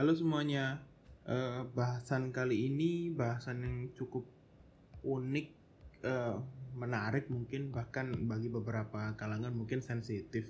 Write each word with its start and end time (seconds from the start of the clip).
Halo 0.00 0.16
semuanya, 0.16 0.80
uh, 1.28 1.68
bahasan 1.76 2.32
kali 2.32 2.72
ini 2.72 3.12
bahasan 3.12 3.60
yang 3.60 3.76
cukup 3.92 4.24
unik, 5.04 5.52
uh, 6.08 6.40
menarik 6.72 7.28
mungkin 7.28 7.68
bahkan 7.68 8.08
bagi 8.24 8.48
beberapa 8.48 9.12
kalangan 9.20 9.52
mungkin 9.52 9.84
sensitif. 9.84 10.48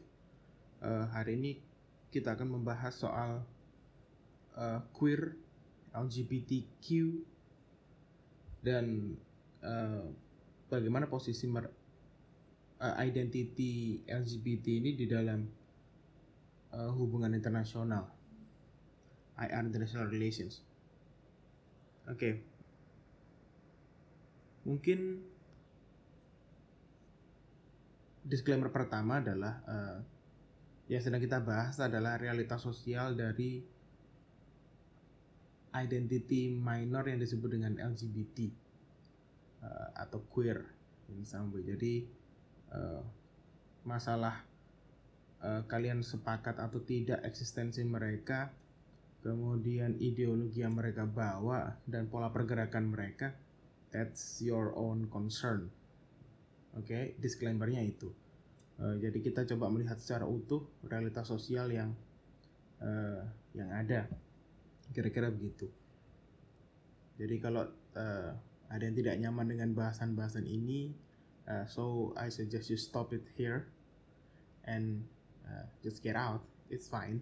Uh, 0.78 1.02
hari 1.10 1.34
ini 1.34 1.58
kita 2.14 2.39
akan 2.39 2.62
membahas 2.62 2.95
soal 2.95 3.43
uh, 4.55 4.86
queer, 4.95 5.34
LGBTQ, 5.98 6.87
dan 8.62 9.19
uh, 9.67 10.07
bagaimana 10.71 11.11
posisi 11.11 11.51
mer 11.51 11.67
uh, 12.79 12.95
identity 13.03 13.98
LGBT 14.07 14.79
ini 14.79 14.95
di 14.95 15.11
dalam 15.11 15.43
uh, 16.71 16.91
hubungan 16.95 17.35
internasional. 17.35 18.19
International 19.49 20.11
Relations. 20.11 20.61
Oke. 22.04 22.17
Okay. 22.18 22.35
Mungkin 24.68 25.00
disclaimer 28.21 28.68
pertama 28.68 29.25
adalah 29.25 29.64
uh, 29.64 29.99
yang 30.93 31.00
sedang 31.00 31.22
kita 31.22 31.40
bahas 31.40 31.80
adalah 31.80 32.20
realitas 32.20 32.61
sosial 32.61 33.16
dari 33.16 33.64
identity 35.70 36.50
minor 36.50 37.06
yang 37.06 37.22
disebut 37.22 37.56
dengan 37.56 37.78
LGBT 37.78 38.50
uh, 39.62 39.88
atau 40.02 40.20
queer 40.28 40.61
ini 41.11 41.22
sampai 41.27 41.62
jadi 41.62 41.94
uh, 42.75 43.02
masalah 43.86 44.42
uh, 45.42 45.62
kalian 45.66 46.02
sepakat 46.02 46.58
atau 46.58 46.83
tidak 46.83 47.22
eksistensi 47.22 47.83
mereka 47.86 48.50
kemudian 49.20 50.00
ideologi 50.00 50.64
yang 50.64 50.76
mereka 50.76 51.04
bawa 51.04 51.76
dan 51.84 52.08
pola 52.08 52.32
pergerakan 52.32 52.88
mereka 52.88 53.36
that's 53.92 54.40
your 54.40 54.72
own 54.77 55.12
concern. 55.12 55.68
Oke 56.77 56.86
okay? 56.88 57.04
disclaimernya 57.20 57.84
itu. 57.84 58.08
Uh, 58.80 58.96
jadi 58.96 59.18
kita 59.20 59.44
coba 59.54 59.68
melihat 59.68 60.00
secara 60.00 60.24
utuh 60.24 60.64
realitas 60.88 61.28
sosial 61.28 61.68
yang 61.68 61.92
uh, 62.80 63.20
yang 63.52 63.68
ada. 63.77 64.08
Kira-kira 64.90 65.28
begitu. 65.28 65.68
Jadi 67.20 67.36
kalau 67.36 67.68
uh, 67.94 68.30
ada 68.72 68.82
yang 68.82 68.96
tidak 68.96 69.20
nyaman 69.20 69.46
dengan 69.52 69.70
bahasan-bahasan 69.77 70.48
ini 70.48 70.96
uh, 71.44 71.68
so 71.68 72.16
I 72.16 72.32
suggest 72.32 72.72
you 72.72 72.80
stop 72.80 73.12
it 73.12 73.27
here 73.36 73.68
and 74.64 75.05
uh, 75.44 75.68
just 75.84 76.00
get 76.00 76.16
out. 76.16 76.40
It's 76.72 76.88
fine 76.88 77.20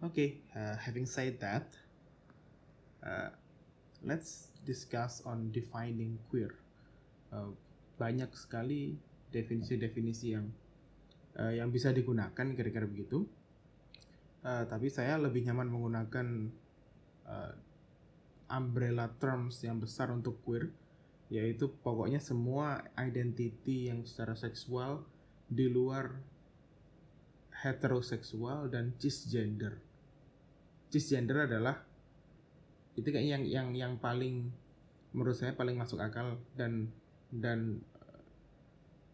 Okay, 0.00 0.40
uh, 0.56 0.80
having 0.80 1.04
said 1.04 1.36
that, 1.44 1.76
uh, 3.04 3.28
let's 4.00 4.48
discuss 4.64 5.20
on 5.28 5.52
defining 5.52 6.16
queer. 6.32 6.56
Uh, 7.28 7.52
banyak 8.00 8.32
sekali 8.32 8.96
definisi-definisi 9.28 10.32
yang 10.32 10.48
uh, 11.36 11.52
yang 11.52 11.68
bisa 11.68 11.92
digunakan 11.92 12.32
kira-kira 12.32 12.88
begitu. 12.88 13.28
Uh, 14.40 14.64
tapi 14.72 14.88
saya 14.88 15.20
lebih 15.20 15.44
nyaman 15.44 15.68
menggunakan 15.68 16.48
uh, 17.28 17.52
umbrella 18.56 19.12
terms 19.20 19.60
yang 19.68 19.84
besar 19.84 20.08
untuk 20.16 20.40
queer, 20.48 20.72
yaitu 21.28 21.68
pokoknya 21.84 22.24
semua 22.24 22.88
identity 22.96 23.92
yang 23.92 24.08
secara 24.08 24.32
seksual 24.32 25.04
di 25.44 25.68
luar 25.68 26.24
heteroseksual 27.52 28.72
dan 28.72 28.96
cisgender 28.96 29.89
cisgender 30.90 31.46
adalah 31.46 31.78
itu 32.98 33.08
kayak 33.08 33.26
yang 33.26 33.42
yang 33.46 33.68
yang 33.72 33.92
paling 34.02 34.50
menurut 35.14 35.38
saya 35.38 35.54
paling 35.54 35.78
masuk 35.78 36.02
akal 36.02 36.36
dan 36.58 36.90
dan 37.30 37.78
uh, 37.96 38.22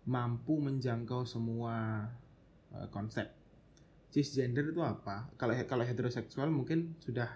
mampu 0.09 0.57
menjangkau 0.57 1.29
semua 1.29 2.09
uh, 2.73 2.89
konsep. 2.89 3.29
Cisgender 4.09 4.73
itu 4.73 4.81
apa? 4.81 5.29
Kalau 5.37 5.53
kalau 5.69 5.85
heteroseksual 5.85 6.49
mungkin 6.49 6.97
sudah 7.05 7.29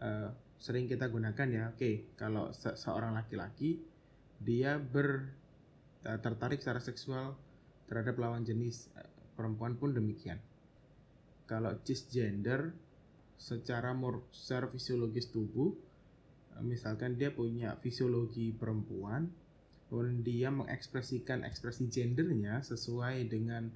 uh, 0.00 0.32
sering 0.56 0.88
kita 0.88 1.12
gunakan 1.12 1.48
ya. 1.48 1.64
Oke 1.72 1.76
okay, 1.76 1.94
kalau 2.16 2.52
se 2.56 2.72
seorang 2.76 3.12
laki-laki 3.12 3.80
dia 4.40 4.80
ber 4.80 5.36
tertarik 6.00 6.64
secara 6.64 6.80
seksual 6.80 7.36
terhadap 7.84 8.16
lawan 8.16 8.40
jenis 8.40 8.88
perempuan 9.36 9.76
pun 9.76 9.92
demikian. 9.92 10.40
Kalau 11.44 11.76
cisgender 11.84 12.72
secara 13.40 13.96
mor 13.96 14.20
secara 14.28 14.68
fisiologis 14.68 15.32
tubuh 15.32 15.72
eh, 16.60 16.64
misalkan 16.64 17.16
dia 17.16 17.32
punya 17.32 17.80
fisiologi 17.80 18.52
perempuan 18.52 19.32
kemudian 19.88 20.20
dia 20.22 20.48
mengekspresikan 20.52 21.42
ekspresi 21.42 21.88
gendernya 21.90 22.62
sesuai 22.62 23.26
dengan 23.26 23.72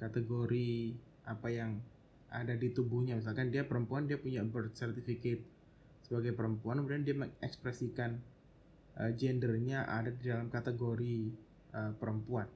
kategori 0.00 0.96
apa 1.28 1.48
yang 1.52 1.76
ada 2.32 2.56
di 2.56 2.72
tubuhnya. 2.72 3.20
Misalkan 3.20 3.52
dia 3.52 3.68
perempuan 3.68 4.08
dia 4.08 4.16
punya 4.16 4.40
birth 4.40 4.72
certificate 4.72 5.44
sebagai 6.00 6.32
perempuan 6.32 6.80
kemudian 6.80 7.04
dia 7.04 7.16
mengekspresikan 7.20 8.16
uh, 8.96 9.12
gendernya 9.12 9.84
ada 9.84 10.08
di 10.08 10.24
dalam 10.24 10.48
kategori 10.48 11.16
uh, 11.76 11.92
perempuan. 12.00 12.48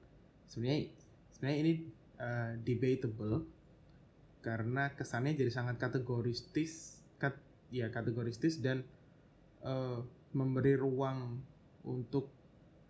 Sebenarnya 0.49 0.89
sebenarnya 1.37 1.59
ini 1.61 1.73
uh, 2.17 2.51
debatable 2.65 3.45
karena 4.43 4.91
kesannya 4.93 5.39
jadi 5.39 5.49
sangat 5.49 5.79
kategoristis 5.79 6.99
kat, 7.17 7.39
ya 7.71 7.87
kategoristis 7.89 8.59
dan 8.59 8.83
uh, 9.63 10.03
memberi 10.35 10.75
ruang 10.75 11.39
untuk 11.87 12.27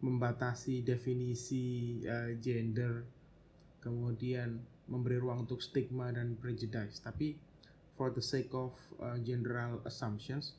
membatasi 0.03 0.83
definisi 0.83 2.01
uh, 2.03 2.33
gender 2.41 3.05
kemudian 3.79 4.59
memberi 4.89 5.21
ruang 5.21 5.47
untuk 5.47 5.63
stigma 5.63 6.11
dan 6.11 6.35
prejudice. 6.35 6.99
Tapi 6.99 7.39
for 7.95 8.11
the 8.11 8.23
sake 8.23 8.51
of 8.51 8.73
uh, 8.99 9.15
general 9.21 9.79
assumptions 9.85 10.57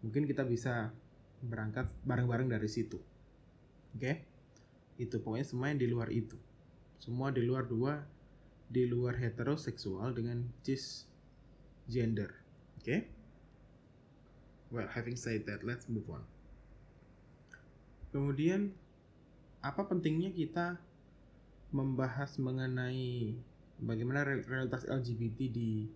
mungkin 0.00 0.24
kita 0.24 0.46
bisa 0.46 0.94
berangkat 1.42 1.90
bareng-bareng 2.06 2.48
dari 2.48 2.70
situ. 2.70 2.96
Oke? 3.92 4.00
Okay? 4.00 4.16
itu 4.98 5.22
pokoknya 5.22 5.46
semua 5.46 5.70
yang 5.70 5.78
di 5.78 5.88
luar 5.88 6.10
itu. 6.10 6.34
Semua 6.98 7.30
di 7.30 7.46
luar 7.46 7.70
dua 7.70 8.02
di 8.68 8.84
luar 8.84 9.16
heteroseksual 9.16 10.12
dengan 10.12 10.44
cis 10.60 11.08
gender. 11.88 12.28
Oke? 12.78 12.84
Okay? 12.84 13.00
Well, 14.68 14.88
having 14.92 15.16
said 15.16 15.48
that, 15.48 15.64
let's 15.64 15.88
move 15.88 16.04
on. 16.12 16.20
Kemudian 18.12 18.76
apa 19.64 19.88
pentingnya 19.88 20.28
kita 20.32 20.76
membahas 21.72 22.36
mengenai 22.36 23.36
bagaimana 23.80 24.24
realitas 24.24 24.84
LGBT 24.84 25.38
di 25.48 25.88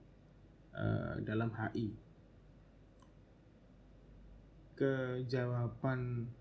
uh, 0.73 1.21
dalam 1.21 1.53
HI? 1.53 1.93
Kejawaban 4.73 6.33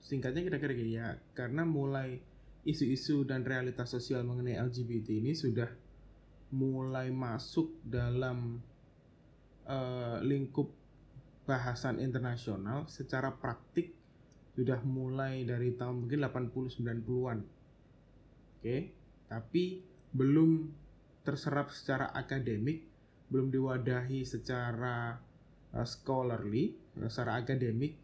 singkatnya 0.00 0.48
kira-kira 0.48 0.74
ya, 0.84 1.08
karena 1.36 1.68
mulai 1.68 2.24
isu-isu 2.64 3.28
dan 3.28 3.44
realitas 3.44 3.92
sosial 3.92 4.24
mengenai 4.24 4.56
LGBT 4.56 5.20
ini 5.20 5.36
sudah 5.36 5.68
mulai 6.54 7.12
masuk 7.12 7.76
dalam 7.84 8.60
uh, 9.68 10.18
lingkup 10.24 10.72
bahasan 11.44 12.00
internasional 12.00 12.88
secara 12.88 13.36
praktik 13.36 13.92
sudah 14.56 14.80
mulai 14.86 15.44
dari 15.44 15.74
tahun 15.74 16.06
mungkin 16.06 16.24
80 16.24 16.80
90-an. 16.80 17.38
Oke, 17.44 18.62
okay? 18.62 18.80
tapi 19.28 19.82
belum 20.14 20.70
terserap 21.26 21.74
secara 21.74 22.14
akademik, 22.14 22.86
belum 23.28 23.50
diwadahi 23.50 24.22
secara 24.24 25.20
uh, 25.74 25.84
scholarly, 25.84 26.78
secara 27.10 27.42
akademik 27.42 27.98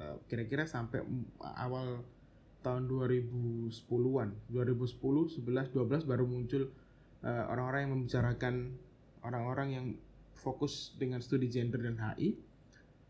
uh, 0.00 0.18
kira-kira 0.26 0.64
sampai 0.64 1.04
awal 1.38 2.00
tahun 2.60 2.88
2010-an 2.88 4.28
2010 4.52 5.00
11 5.40 5.72
12 5.72 6.10
baru 6.10 6.24
muncul 6.28 6.68
eh, 7.24 7.44
orang-orang 7.48 7.80
uh, 7.80 7.84
yang 7.84 7.92
membicarakan 7.96 8.54
orang-orang 9.24 9.68
yang 9.72 9.86
fokus 10.36 10.96
dengan 10.96 11.20
studi 11.20 11.48
gender 11.52 11.80
dan 11.80 11.96
HI 11.96 12.36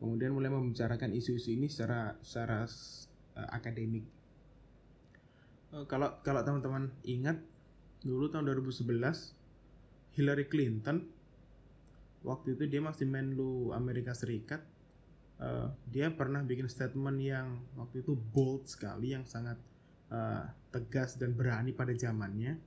kemudian 0.01 0.33
mulai 0.33 0.49
membicarakan 0.49 1.13
isu-isu 1.13 1.53
ini 1.53 1.69
secara 1.69 2.17
secara 2.25 2.65
uh, 3.37 3.49
akademik. 3.53 4.09
Uh, 5.77 5.85
kalau 5.85 6.19
kalau 6.25 6.41
teman-teman 6.41 6.89
ingat 7.05 7.37
dulu 8.01 8.33
tahun 8.33 8.49
2011 8.49 8.97
Hillary 10.17 10.49
Clinton 10.49 11.05
waktu 12.25 12.57
itu 12.57 12.65
dia 12.65 12.81
masih 12.81 13.05
Menlu 13.05 13.77
Amerika 13.77 14.17
Serikat 14.17 14.65
uh, 15.41 15.69
dia 15.89 16.13
pernah 16.13 16.45
bikin 16.45 16.69
statement 16.71 17.19
yang 17.21 17.65
waktu 17.75 18.05
itu 18.05 18.15
bold 18.15 18.69
sekali 18.71 19.17
yang 19.17 19.25
sangat 19.27 19.59
uh, 20.13 20.45
tegas 20.71 21.17
dan 21.17 21.35
berani 21.35 21.75
pada 21.75 21.97
zamannya. 21.97 22.61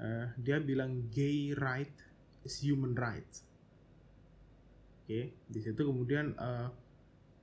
Uh, 0.00 0.26
dia 0.40 0.58
bilang 0.58 1.10
gay 1.12 1.54
right 1.54 1.94
is 2.42 2.58
human 2.58 2.96
right 2.98 3.28
Oke, 5.02 5.34
di 5.50 5.60
situ 5.60 5.82
kemudian 5.82 6.38
uh, 6.38 6.70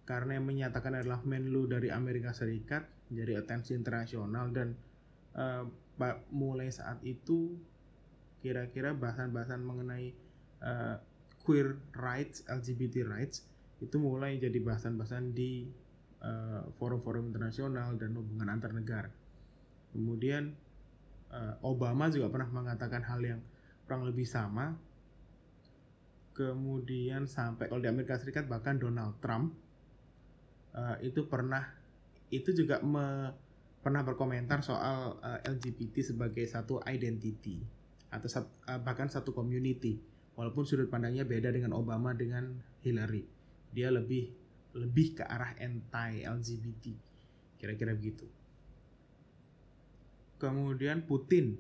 karena 0.07 0.39
yang 0.39 0.47
menyatakan 0.47 0.95
adalah 0.95 1.19
Menlu 1.27 1.67
dari 1.67 1.91
Amerika 1.91 2.31
Serikat, 2.31 2.87
jadi 3.11 3.43
atensi 3.43 3.75
internasional 3.75 4.47
dan 4.55 4.79
uh, 5.35 5.67
mulai 6.31 6.71
saat 6.71 7.03
itu 7.03 7.59
kira-kira 8.39 8.95
bahasan-bahasan 8.95 9.59
mengenai 9.59 10.15
uh, 10.63 11.03
queer 11.43 11.75
rights, 11.99 12.47
LGBT 12.47 13.03
rights 13.03 13.43
itu 13.79 13.95
mulai 13.95 14.35
jadi 14.39 14.59
bahasan-bahasan 14.59 15.31
di 15.31 15.71
forum-forum 16.75 17.23
uh, 17.23 17.29
internasional 17.31 17.95
dan 17.95 18.11
hubungan 18.11 18.51
antar 18.51 18.75
negara. 18.75 19.07
Kemudian 19.95 20.51
uh, 21.31 21.55
Obama 21.63 22.11
juga 22.11 22.27
pernah 22.27 22.49
mengatakan 22.51 23.01
hal 23.07 23.19
yang 23.23 23.39
kurang 23.87 24.03
lebih 24.05 24.27
sama. 24.27 24.75
Kemudian 26.35 27.27
sampai 27.27 27.67
kalau 27.67 27.83
di 27.83 27.89
Amerika 27.91 28.15
Serikat 28.15 28.47
bahkan 28.47 28.79
Donald 28.79 29.19
Trump 29.19 29.55
uh, 30.75 30.95
itu 31.03 31.27
pernah 31.27 31.63
itu 32.29 32.53
juga 32.55 32.79
me, 32.79 33.33
pernah 33.79 34.05
berkomentar 34.05 34.61
soal 34.61 35.17
uh, 35.19 35.39
eh, 35.41 35.55
LGBT 35.55 36.13
sebagai 36.13 36.45
satu 36.45 36.83
identity 36.85 37.63
atau 38.11 38.27
uh, 38.67 38.79
bahkan 38.79 39.07
satu 39.07 39.31
community. 39.31 39.99
Walaupun 40.39 40.63
sudut 40.63 40.87
pandangnya 40.87 41.27
beda 41.27 41.51
dengan 41.51 41.75
Obama 41.75 42.15
dengan 42.15 42.63
Hillary 42.79 43.38
dia 43.73 43.89
lebih 43.93 44.31
lebih 44.77 45.21
ke 45.21 45.23
arah 45.25 45.57
anti 45.57 46.25
LGBT 46.25 46.85
kira-kira 47.57 47.93
begitu 47.97 48.25
kemudian 50.39 51.03
Putin 51.03 51.57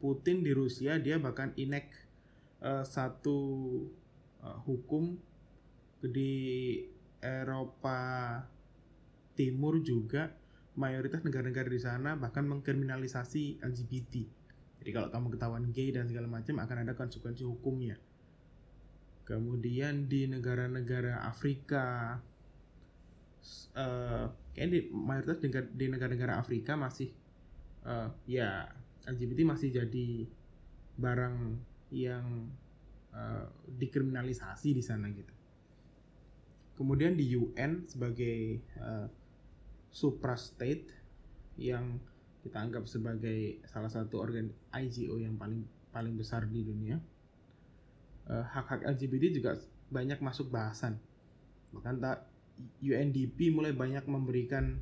Putin 0.00 0.44
di 0.44 0.52
Rusia 0.52 1.00
dia 1.00 1.16
bahkan 1.18 1.52
inek 1.56 1.88
uh, 2.62 2.84
satu 2.84 3.38
uh, 4.44 4.58
hukum 4.64 5.16
di 6.04 6.32
Eropa 7.20 7.98
Timur 9.36 9.80
juga 9.84 10.32
mayoritas 10.76 11.24
negara-negara 11.24 11.68
di 11.68 11.80
sana 11.80 12.14
bahkan 12.14 12.44
mengkriminalisasi 12.44 13.64
LGBT. 13.64 14.14
Jadi 14.80 14.90
kalau 14.92 15.08
kamu 15.08 15.26
ketahuan 15.34 15.64
gay 15.72 15.88
dan 15.90 16.06
segala 16.06 16.28
macam 16.28 16.60
akan 16.60 16.76
ada 16.84 16.92
konsekuensi 16.92 17.42
hukumnya. 17.42 17.96
Kemudian 19.26 20.06
di 20.06 20.30
negara-negara 20.30 21.26
Afrika, 21.26 22.14
uh, 23.74 24.26
kayak 24.54 24.70
di 24.70 24.80
mayoritas 24.94 25.38
di 25.74 25.86
negara-negara 25.90 26.38
Afrika 26.38 26.78
masih 26.78 27.10
uh, 27.82 28.06
ya 28.24 28.70
LGBT 29.06 29.42
masih 29.46 29.74
jadi 29.74 30.30
barang 30.96 31.58
yang 31.90 32.50
uh, 33.10 33.46
dikriminalisasi 33.66 34.74
di 34.74 34.82
sana 34.82 35.10
gitu. 35.10 35.34
Kemudian 36.76 37.16
di 37.16 37.32
UN 37.34 37.88
sebagai 37.88 38.62
uh, 38.78 39.08
suprastate 39.90 40.92
yang 41.56 41.96
kita 42.44 42.62
anggap 42.62 42.84
sebagai 42.84 43.64
salah 43.66 43.88
satu 43.88 44.20
organ 44.20 44.52
IGO 44.70 45.18
yang 45.18 45.34
paling 45.40 45.64
paling 45.90 46.14
besar 46.14 46.44
di 46.46 46.62
dunia. 46.62 47.00
Uh, 48.26 48.42
hak-hak 48.42 48.82
LGBT 48.82 49.38
juga 49.38 49.54
banyak 49.90 50.18
masuk 50.18 50.50
bahasan. 50.50 50.98
Bahkan 51.70 52.02
tak 52.02 52.26
UNDP 52.82 53.54
mulai 53.54 53.70
banyak 53.70 54.02
memberikan 54.08 54.80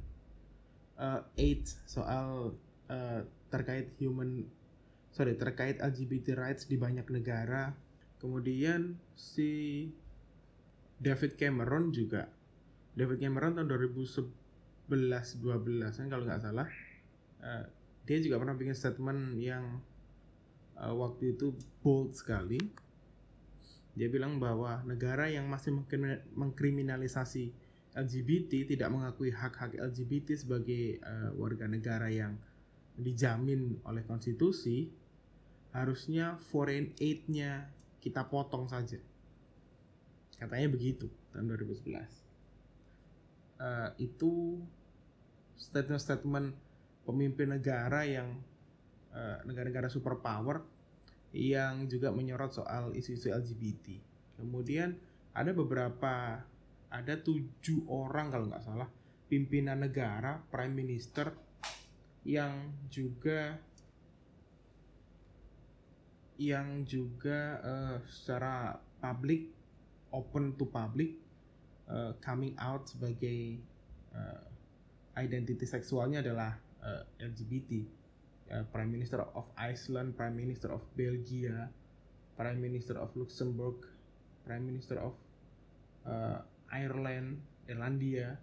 uh, 0.96 1.20
aid 1.36 1.66
soal 1.84 2.54
uh, 2.88 3.20
terkait 3.50 3.92
human 3.98 4.46
sorry 5.14 5.38
terkait 5.38 5.78
LGBT 5.78 6.38
rights 6.38 6.66
di 6.66 6.80
banyak 6.80 7.06
negara. 7.10 7.74
Kemudian 8.18 8.96
si 9.14 9.84
David 10.96 11.36
Cameron 11.36 11.92
juga. 11.92 12.30
David 12.94 13.20
Cameron 13.20 13.58
tahun 13.58 13.68
2011 13.68 14.24
12 14.88 15.98
kan 16.00 16.06
kalau 16.08 16.24
nggak 16.24 16.42
salah. 16.42 16.68
Uh, 17.44 17.66
dia 18.04 18.20
juga 18.20 18.40
pernah 18.40 18.56
bikin 18.56 18.76
statement 18.76 19.36
yang 19.36 19.80
uh, 20.78 20.94
waktu 20.94 21.36
itu 21.36 21.52
bold 21.84 22.16
sekali 22.16 22.60
dia 23.94 24.10
bilang 24.10 24.42
bahwa 24.42 24.82
negara 24.82 25.30
yang 25.30 25.46
masih 25.46 25.70
mengkriminalisasi 26.34 27.54
LGBT 27.94 28.66
tidak 28.66 28.90
mengakui 28.90 29.30
hak-hak 29.30 29.78
LGBT 29.78 30.34
sebagai 30.34 30.98
uh, 30.98 31.30
warga 31.38 31.70
negara 31.70 32.10
yang 32.10 32.34
dijamin 32.98 33.78
oleh 33.86 34.02
konstitusi 34.02 34.90
harusnya 35.70 36.38
foreign 36.50 36.90
aid-nya 36.98 37.70
kita 38.02 38.26
potong 38.26 38.66
saja. 38.66 38.98
Katanya 40.38 40.68
begitu 40.70 41.06
tahun 41.30 41.54
2011. 41.54 41.94
Uh, 41.94 42.02
eh, 43.62 43.90
itu 44.10 44.58
statement-statement 45.54 46.54
pemimpin 47.06 47.54
negara 47.54 48.02
yang 48.02 48.42
uh, 49.14 49.38
negara-negara 49.46 49.86
superpower 49.86 50.66
yang 51.34 51.90
juga 51.90 52.14
menyorot 52.14 52.54
soal 52.54 52.94
isu-isu 52.94 53.34
LGBT. 53.34 53.98
Kemudian 54.38 54.94
ada 55.34 55.50
beberapa, 55.50 56.38
ada 56.86 57.14
tujuh 57.18 57.90
orang 57.90 58.30
kalau 58.30 58.46
nggak 58.46 58.62
salah 58.62 58.86
pimpinan 59.26 59.82
negara, 59.82 60.38
prime 60.46 60.70
minister 60.70 61.34
yang 62.22 62.70
juga 62.86 63.58
yang 66.38 66.86
juga 66.86 67.62
uh, 67.62 67.98
secara 68.10 68.78
publik 68.98 69.50
open 70.14 70.54
to 70.54 70.66
public 70.70 71.18
uh, 71.90 72.14
coming 72.22 72.54
out 72.58 72.86
sebagai 72.86 73.58
uh, 74.14 74.42
identity 75.18 75.66
seksualnya 75.66 76.22
adalah 76.22 76.58
uh, 76.82 77.02
LGBT 77.18 78.03
uh, 78.50 78.64
Prime 78.72 78.90
Minister 78.90 79.22
of 79.22 79.46
Iceland 79.56 80.18
Prime 80.18 80.34
Minister 80.36 80.72
of 80.74 80.82
Belgia 80.98 81.70
Prime 82.34 82.60
Minister 82.60 82.98
of 82.98 83.14
Luxembourg 83.14 83.84
Prime 84.44 84.64
Minister 84.64 85.00
of 85.00 85.14
uh, 86.04 86.42
Ireland 86.72 87.40
Irlandia 87.70 88.36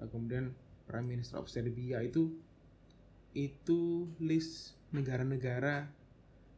uh, 0.00 0.08
kemudian 0.08 0.56
Prime 0.88 1.06
Minister 1.06 1.38
of 1.38 1.52
Serbia 1.52 2.00
itu 2.00 2.32
itu 3.36 4.08
list 4.18 4.74
negara-negara 4.90 5.86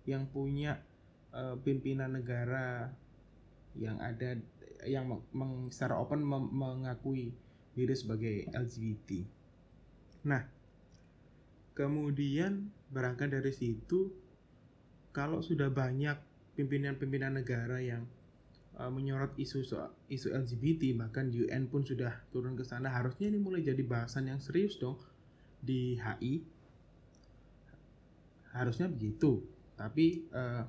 yang 0.07 0.31
punya 0.31 0.79
uh, 1.35 1.59
pimpinan 1.61 2.15
negara 2.15 2.95
yang 3.75 3.99
ada 3.99 4.39
yang 4.87 5.07
meng, 5.35 5.69
secara 5.69 5.99
open 6.01 6.25
mem, 6.25 6.49
mengakui 6.51 7.37
diri 7.77 7.95
sebagai 7.95 8.49
LGBT. 8.51 9.23
Nah, 10.27 10.43
kemudian 11.81 12.69
berangkat 12.93 13.33
dari 13.33 13.49
situ, 13.57 14.13
kalau 15.17 15.41
sudah 15.41 15.73
banyak 15.73 16.21
pimpinan-pimpinan 16.61 17.41
negara 17.41 17.81
yang 17.81 18.05
uh, 18.77 18.93
menyorot 18.93 19.33
isu 19.41 19.65
isu 20.13 20.29
LGBT, 20.37 20.93
bahkan 21.01 21.33
UN 21.33 21.73
pun 21.73 21.81
sudah 21.81 22.21
turun 22.29 22.53
ke 22.53 22.69
sana, 22.69 22.93
harusnya 22.93 23.33
ini 23.33 23.41
mulai 23.41 23.65
jadi 23.65 23.81
bahasan 23.81 24.29
yang 24.29 24.45
serius 24.45 24.77
dong 24.77 25.01
di 25.65 25.97
HI. 25.97 26.45
Harusnya 28.53 28.93
begitu 28.93 29.41
tapi 29.81 30.29
uh, 30.37 30.69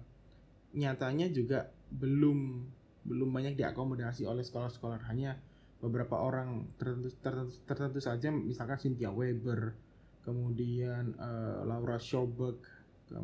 nyatanya 0.71 1.27
juga 1.35 1.67
belum 1.91 2.63
belum 3.03 3.27
banyak 3.27 3.59
diakomodasi 3.59 4.23
oleh 4.23 4.39
sekolah-sekolah 4.39 5.03
hanya 5.11 5.35
beberapa 5.83 6.15
orang 6.15 6.71
tertentu, 6.79 7.11
tertentu, 7.19 7.59
tertentu 7.67 7.99
saja 7.99 8.31
misalkan 8.31 8.79
Cynthia 8.79 9.11
Weber 9.11 9.75
kemudian 10.21 11.17
uh, 11.17 11.65
Laura 11.65 11.97
Schoberg 11.97 12.61
ke, 13.09 13.15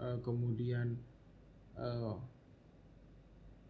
uh, 0.00 0.18
kemudian 0.24 0.96
uh, 1.76 2.16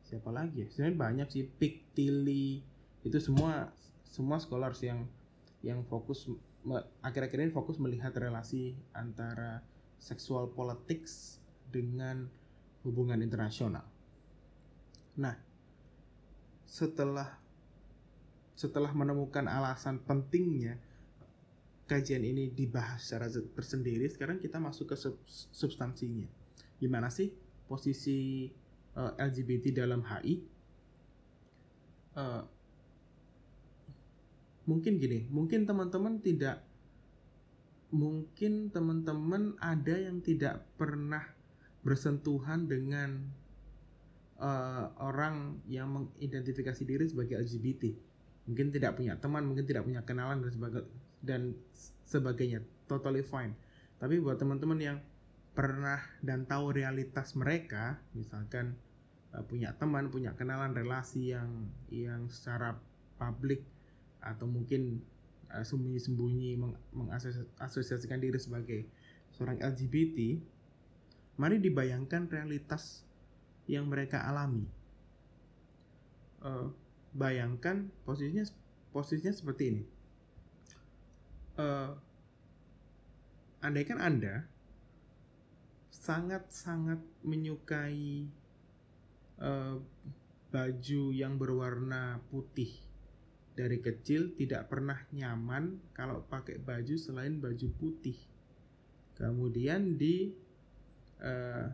siapa 0.07 0.33
lagi 0.33 0.65
ya 0.65 0.67
sebenarnya 0.73 0.97
banyak 0.97 1.29
sih 1.29 1.45
Pick 1.45 1.93
Tilly 1.93 2.65
itu 3.05 3.19
semua 3.21 3.69
semua 4.09 4.41
scholars 4.41 4.81
yang 4.81 5.05
yang 5.61 5.85
fokus 5.85 6.31
akhir-akhir 7.03 7.39
ini 7.49 7.53
fokus 7.55 7.77
melihat 7.77 8.15
relasi 8.17 8.77
antara 8.95 9.63
seksual 9.99 10.51
politics 10.55 11.43
dengan 11.69 12.31
hubungan 12.87 13.21
internasional. 13.21 13.85
Nah, 15.19 15.35
setelah 16.65 17.37
setelah 18.59 18.91
menemukan 18.91 19.47
alasan 19.47 20.03
pentingnya 20.03 20.79
kajian 21.89 22.21
ini 22.21 22.53
dibahas 22.53 23.01
secara 23.01 23.33
tersendiri, 23.33 24.05
sekarang 24.13 24.37
kita 24.37 24.61
masuk 24.61 24.93
ke 24.93 24.97
sub 25.01 25.17
substansinya. 25.27 26.29
Gimana 26.77 27.09
sih 27.09 27.33
posisi 27.65 28.47
uh, 28.95 29.17
eh, 29.17 29.27
LGBT 29.33 29.83
dalam 29.83 30.05
HI? 30.05 30.35
Uh, 32.13 32.21
eh, 32.21 32.43
mungkin 34.69 35.01
gini, 35.01 35.25
mungkin 35.33 35.65
teman-teman 35.65 36.21
tidak 36.21 36.61
mungkin 37.89 38.69
teman-teman 38.69 39.57
ada 39.57 39.97
yang 39.97 40.21
tidak 40.21 40.61
pernah 40.77 41.25
bersentuhan 41.81 42.69
dengan 42.69 43.33
uh, 44.37 44.93
orang 45.01 45.65
yang 45.65 45.89
mengidentifikasi 45.89 46.85
diri 46.85 47.09
sebagai 47.09 47.41
LGBT 47.41 47.97
mungkin 48.45 48.69
tidak 48.69 48.97
punya 48.97 49.17
teman 49.17 49.45
mungkin 49.45 49.65
tidak 49.65 49.89
punya 49.89 50.05
kenalan 50.05 50.45
dan 50.45 50.53
sebagainya 50.53 51.08
dan 51.23 51.55
sebagainya. 52.07 52.65
Totally 52.89 53.23
fine. 53.23 53.53
Tapi 53.99 54.23
buat 54.23 54.39
teman-teman 54.39 54.79
yang 54.79 54.99
pernah 55.59 55.99
dan 56.23 56.47
tahu 56.47 56.71
realitas 56.71 57.35
mereka 57.35 57.99
misalkan 58.15 58.79
uh, 59.35 59.43
punya 59.43 59.75
teman 59.75 60.07
punya 60.07 60.31
kenalan 60.39 60.71
relasi 60.71 61.35
yang 61.35 61.67
yang 61.91 62.31
secara 62.31 62.79
publik 63.19 63.67
atau 64.23 64.47
mungkin 64.47 65.03
uh, 65.51 65.67
sembunyi-sembunyi 65.67 66.63
meng 66.63 66.79
mengasosiasikan 66.95 68.23
diri 68.23 68.39
sebagai 68.39 68.87
seorang 69.35 69.59
LGBT 69.59 70.39
mari 71.43 71.59
dibayangkan 71.59 72.31
realitas 72.31 73.03
yang 73.67 73.91
mereka 73.91 74.23
alami. 74.31 74.63
Uh, 76.39 76.71
bayangkan 77.15 77.91
posisinya 78.07 78.47
posisinya 78.95 79.35
seperti 79.35 79.65
ini. 79.75 79.83
Uh, 81.59 81.91
andaikan 83.59 83.99
anda 83.99 84.47
sangat-sangat 85.91 87.03
menyukai 87.27 88.31
uh, 89.43 89.83
baju 90.49 91.03
yang 91.11 91.37
berwarna 91.37 92.23
putih 92.31 92.71
dari 93.59 93.83
kecil 93.83 94.39
tidak 94.39 94.71
pernah 94.71 95.03
nyaman 95.11 95.83
kalau 95.91 96.23
pakai 96.23 96.63
baju 96.63 96.95
selain 96.95 97.43
baju 97.43 97.69
putih. 97.75 98.15
Kemudian 99.19 99.99
di 99.99 100.31
uh, 101.19 101.67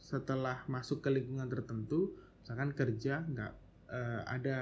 setelah 0.00 0.64
masuk 0.64 1.04
ke 1.04 1.12
lingkungan 1.12 1.44
tertentu, 1.44 2.16
misalkan 2.40 2.72
kerja 2.72 3.20
nggak 3.28 3.52
uh, 3.92 4.24
ada 4.24 4.58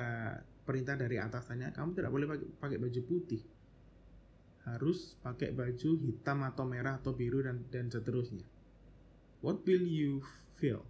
perintah 0.67 0.99
dari 0.99 1.17
atasannya 1.17 1.73
kamu 1.73 1.95
tidak 1.95 2.11
boleh 2.12 2.27
pakai, 2.27 2.49
pakai 2.59 2.79
baju 2.83 3.00
putih 3.07 3.41
harus 4.75 5.17
pakai 5.25 5.55
baju 5.55 5.91
hitam 6.03 6.45
atau 6.45 6.65
merah 6.67 6.99
atau 6.99 7.15
biru 7.15 7.45
dan 7.45 7.65
dan 7.73 7.89
seterusnya 7.89 8.45
what 9.41 9.63
will 9.65 9.87
you 9.87 10.21
feel 10.59 10.83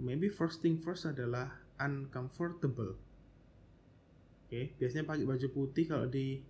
maybe 0.00 0.26
first 0.30 0.64
thing 0.64 0.80
first 0.80 1.04
adalah 1.06 1.52
uncomfortable 1.76 2.96
oke 2.96 4.48
okay? 4.48 4.72
biasanya 4.80 5.04
pakai 5.04 5.24
baju 5.28 5.48
putih 5.52 5.84
kalau 5.86 6.06
di 6.08 6.40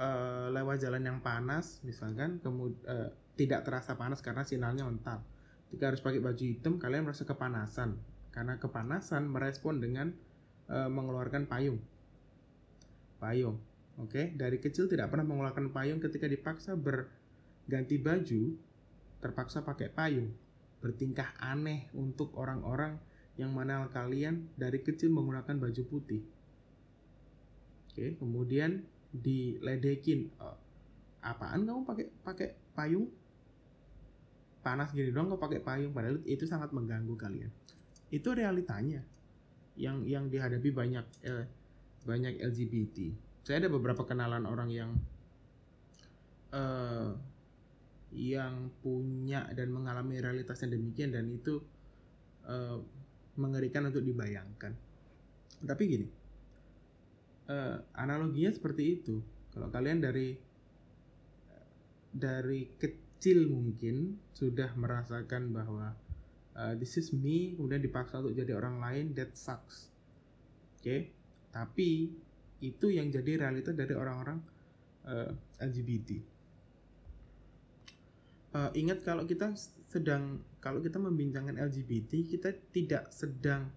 uh, 0.00 0.48
lewat 0.50 0.80
jalan 0.82 1.02
yang 1.04 1.18
panas 1.20 1.84
misalkan 1.84 2.40
kemudian 2.40 2.80
uh, 2.88 3.08
tidak 3.36 3.68
terasa 3.68 3.94
panas 3.94 4.24
karena 4.24 4.42
sinarnya 4.42 4.88
mental 4.88 5.20
jika 5.68 5.92
harus 5.92 6.00
pakai 6.00 6.24
baju 6.24 6.40
hitam 6.40 6.80
kalian 6.80 7.04
merasa 7.04 7.28
kepanasan 7.28 8.00
karena 8.36 8.60
kepanasan 8.60 9.32
merespon 9.32 9.80
dengan 9.80 10.12
e, 10.68 10.76
mengeluarkan 10.92 11.48
payung. 11.48 11.80
Payung. 13.16 13.56
Oke, 13.96 14.12
okay? 14.12 14.26
dari 14.36 14.60
kecil 14.60 14.92
tidak 14.92 15.08
pernah 15.08 15.24
mengeluarkan 15.24 15.72
payung 15.72 16.00
ketika 16.04 16.28
dipaksa 16.28 16.76
berganti 16.76 17.96
baju, 17.96 18.42
terpaksa 19.24 19.64
pakai 19.64 19.88
payung. 19.88 20.28
Bertingkah 20.84 21.32
aneh 21.40 21.88
untuk 21.96 22.36
orang-orang 22.36 23.00
yang 23.40 23.56
mana 23.56 23.88
kalian 23.88 24.52
dari 24.56 24.84
kecil 24.84 25.08
menggunakan 25.08 25.56
baju 25.56 25.82
putih. 25.88 26.20
Oke, 27.88 27.96
okay? 27.96 28.10
kemudian 28.20 28.84
diledekin. 29.16 30.28
Oh, 30.44 30.60
apaan 31.24 31.64
kamu 31.64 31.88
pakai 31.88 32.06
pakai 32.20 32.48
payung? 32.76 33.08
Panas 34.60 34.92
gini 34.92 35.08
dong 35.08 35.32
kau 35.32 35.40
pakai 35.40 35.64
payung 35.64 35.96
padahal 35.96 36.20
itu 36.28 36.44
sangat 36.44 36.74
mengganggu 36.74 37.14
kalian 37.16 37.48
itu 38.10 38.28
realitanya 38.30 39.02
yang 39.74 40.06
yang 40.06 40.30
dihadapi 40.30 40.70
banyak 40.70 41.04
eh, 41.26 41.46
banyak 42.06 42.38
LGBT. 42.38 43.25
Saya 43.46 43.62
ada 43.62 43.70
beberapa 43.70 44.02
kenalan 44.02 44.42
orang 44.42 44.74
yang 44.74 44.90
eh, 46.50 47.14
yang 48.10 48.74
punya 48.82 49.46
dan 49.54 49.70
mengalami 49.70 50.18
realitas 50.18 50.66
yang 50.66 50.74
demikian 50.74 51.14
dan 51.14 51.30
itu 51.30 51.62
eh, 52.50 52.82
mengerikan 53.38 53.86
untuk 53.86 54.02
dibayangkan. 54.02 54.74
Tapi 55.62 55.82
gini, 55.86 56.06
eh, 57.46 57.76
analoginya 57.94 58.50
seperti 58.50 58.98
itu. 58.98 59.22
Kalau 59.54 59.70
kalian 59.70 60.02
dari 60.02 60.34
dari 62.16 62.66
kecil 62.82 63.46
mungkin 63.46 64.18
sudah 64.34 64.74
merasakan 64.74 65.54
bahwa 65.54 65.92
uh, 66.56 66.72
this 66.80 66.96
is 66.96 67.12
me 67.12 67.52
kemudian 67.54 67.84
dipaksa 67.84 68.24
untuk 68.24 68.32
jadi 68.32 68.56
orang 68.56 68.80
lain 68.80 69.12
that 69.12 69.36
sucks 69.36 69.92
oke 70.80 70.80
okay? 70.80 71.12
tapi 71.52 72.16
itu 72.60 72.88
yang 72.88 73.12
jadi 73.12 73.46
realitas 73.46 73.76
dari 73.76 73.92
orang-orang 73.92 74.40
uh, 75.04 75.28
eh, 75.28 75.64
LGBT 75.66 76.10
uh, 78.56 78.58
eh, 78.68 78.70
ingat 78.80 79.04
kalau 79.04 79.28
kita 79.28 79.52
sedang 79.86 80.40
kalau 80.58 80.80
kita 80.80 80.96
membincangkan 80.96 81.60
LGBT 81.60 82.12
kita 82.26 82.50
tidak 82.72 83.12
sedang 83.12 83.68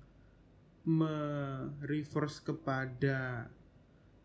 mereverse 0.87 2.41
kepada 2.41 3.45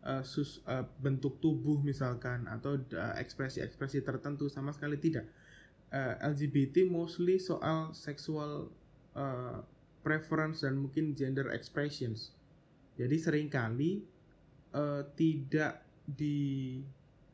uh, 0.01 0.23
sus, 0.23 0.63
uh, 0.65 0.87
bentuk 0.97 1.37
tubuh 1.43 1.77
misalkan 1.83 2.47
atau 2.47 2.79
ekspresi-ekspresi 3.19 4.01
uh, 4.01 4.05
tertentu 4.07 4.47
sama 4.47 4.71
sekali 4.71 4.97
tidak 4.97 5.27
uh, 5.91 6.15
LGBT 6.23 6.87
mostly 6.87 7.37
soal 7.37 7.91
sexual 7.93 8.71
uh, 9.13 9.59
preference 10.05 10.61
dan 10.61 10.77
mungkin 10.77 11.17
gender 11.17 11.49
expressions. 11.49 12.33
Jadi 12.95 13.17
sering 13.17 13.47
kali 13.51 14.05
uh, 14.75 15.01
tidak 15.15 15.81
di 16.03 16.79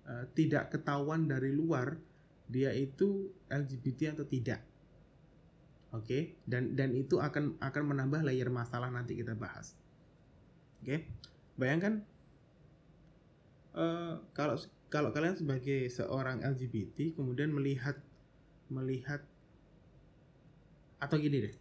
uh, 0.06 0.30
tidak 0.38 0.70
ketahuan 0.70 1.26
dari 1.26 1.50
luar 1.52 1.98
dia 2.46 2.70
itu 2.72 3.34
LGBT 3.50 4.14
atau 4.14 4.26
tidak. 4.30 4.62
Oke, 5.92 6.08
okay? 6.08 6.22
dan 6.48 6.72
dan 6.78 6.96
itu 6.96 7.20
akan 7.20 7.60
akan 7.60 7.84
menambah 7.84 8.24
layer 8.24 8.48
masalah 8.48 8.88
nanti 8.88 9.18
kita 9.18 9.36
bahas. 9.36 9.76
Oke, 10.80 10.88
okay? 10.88 11.00
bayangkan 11.60 12.06
uh, 13.76 14.24
kalau 14.32 14.56
kalau 14.92 15.12
kalian 15.12 15.36
sebagai 15.36 15.88
seorang 15.92 16.44
LGBT 16.44 17.16
kemudian 17.16 17.52
melihat 17.52 18.00
melihat 18.72 19.24
atau 21.02 21.18
gini 21.20 21.50
deh 21.50 21.56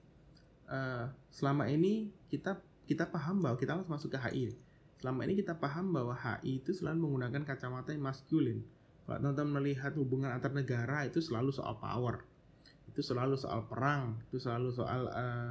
uh, 0.70 1.10
selama 1.30 1.66
ini 1.66 2.10
kita 2.30 2.58
kita 2.86 3.06
paham 3.06 3.42
bahwa 3.42 3.56
kita 3.58 3.78
harus 3.78 3.88
masuk 3.90 4.14
ke 4.14 4.18
HI 4.18 4.54
selama 5.00 5.24
ini 5.24 5.40
kita 5.40 5.56
paham 5.56 5.96
bahwa 5.96 6.12
HI 6.12 6.60
itu 6.60 6.76
selalu 6.76 7.08
menggunakan 7.08 7.42
kacamata 7.48 7.96
yang 7.96 8.04
maskulin. 8.04 8.60
Kalau 9.08 9.16
teman-teman 9.16 9.64
melihat 9.64 9.96
hubungan 9.96 10.30
antar 10.30 10.52
negara 10.52 11.08
itu 11.08 11.24
selalu 11.24 11.50
soal 11.50 11.80
power. 11.80 12.20
Itu 12.86 13.00
selalu 13.00 13.34
soal 13.40 13.64
perang 13.64 14.20
itu 14.28 14.38
selalu 14.38 14.68
soal 14.70 15.08
uh, 15.08 15.50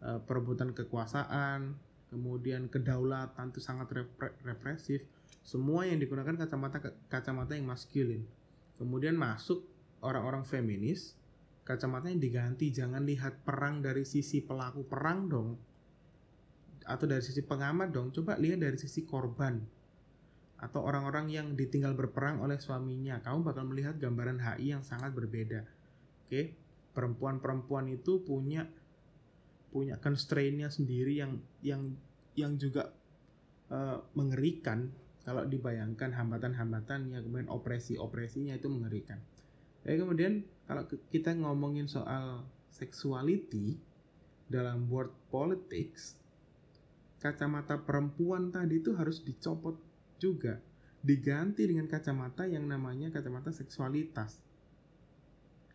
uh, 0.00 0.18
perebutan 0.24 0.72
kekuasaan 0.72 1.76
kemudian 2.08 2.72
kedaulatan 2.72 3.52
itu 3.52 3.60
sangat 3.60 3.92
represif. 4.42 5.04
Semua 5.44 5.86
yang 5.86 6.00
digunakan 6.00 6.34
kacamata 6.34 6.80
kacamata 7.12 7.52
yang 7.54 7.68
maskulin. 7.68 8.24
Kemudian 8.80 9.14
masuk 9.14 9.62
orang-orang 10.00 10.42
feminis 10.48 11.14
kacamatanya 11.68 12.16
diganti. 12.16 12.72
Jangan 12.72 13.04
lihat 13.04 13.44
perang 13.44 13.84
dari 13.84 14.08
sisi 14.08 14.40
pelaku 14.40 14.88
perang 14.88 15.28
dong 15.28 15.75
atau 16.86 17.04
dari 17.04 17.20
sisi 17.20 17.42
pengamat 17.42 17.90
dong 17.90 18.14
coba 18.14 18.38
lihat 18.38 18.62
dari 18.62 18.78
sisi 18.78 19.02
korban. 19.02 19.58
Atau 20.56 20.80
orang-orang 20.80 21.28
yang 21.28 21.52
ditinggal 21.52 21.92
berperang 21.92 22.40
oleh 22.40 22.56
suaminya. 22.56 23.20
Kamu 23.20 23.44
bakal 23.44 23.68
melihat 23.68 24.00
gambaran 24.00 24.40
HI 24.40 24.72
yang 24.72 24.80
sangat 24.86 25.12
berbeda. 25.12 25.66
Oke 26.24 26.66
perempuan-perempuan 26.96 27.92
itu 27.92 28.24
punya 28.24 28.64
punya 29.68 30.00
constraintnya 30.00 30.72
sendiri 30.72 31.20
yang 31.20 31.36
yang 31.60 31.92
yang 32.32 32.56
juga 32.56 32.88
uh, 33.68 34.00
mengerikan. 34.16 34.88
Kalau 35.26 35.42
dibayangkan 35.42 36.14
hambatan-hambatan 36.14 37.10
yang 37.10 37.26
kemudian 37.26 37.50
opresi-opresinya 37.50 38.54
itu 38.54 38.70
mengerikan. 38.70 39.18
Jadi 39.82 39.98
kemudian 39.98 40.46
kalau 40.70 40.86
kita 41.10 41.34
ngomongin 41.34 41.90
soal 41.90 42.46
sexuality 42.70 43.74
dalam 44.46 44.86
world 44.86 45.10
politics, 45.34 46.14
kacamata 47.20 47.80
perempuan 47.80 48.52
tadi 48.52 48.80
itu 48.80 48.92
harus 48.94 49.24
dicopot 49.24 49.80
juga, 50.20 50.60
diganti 51.00 51.64
dengan 51.64 51.88
kacamata 51.88 52.44
yang 52.44 52.68
namanya 52.68 53.12
kacamata 53.12 53.52
seksualitas. 53.52 54.40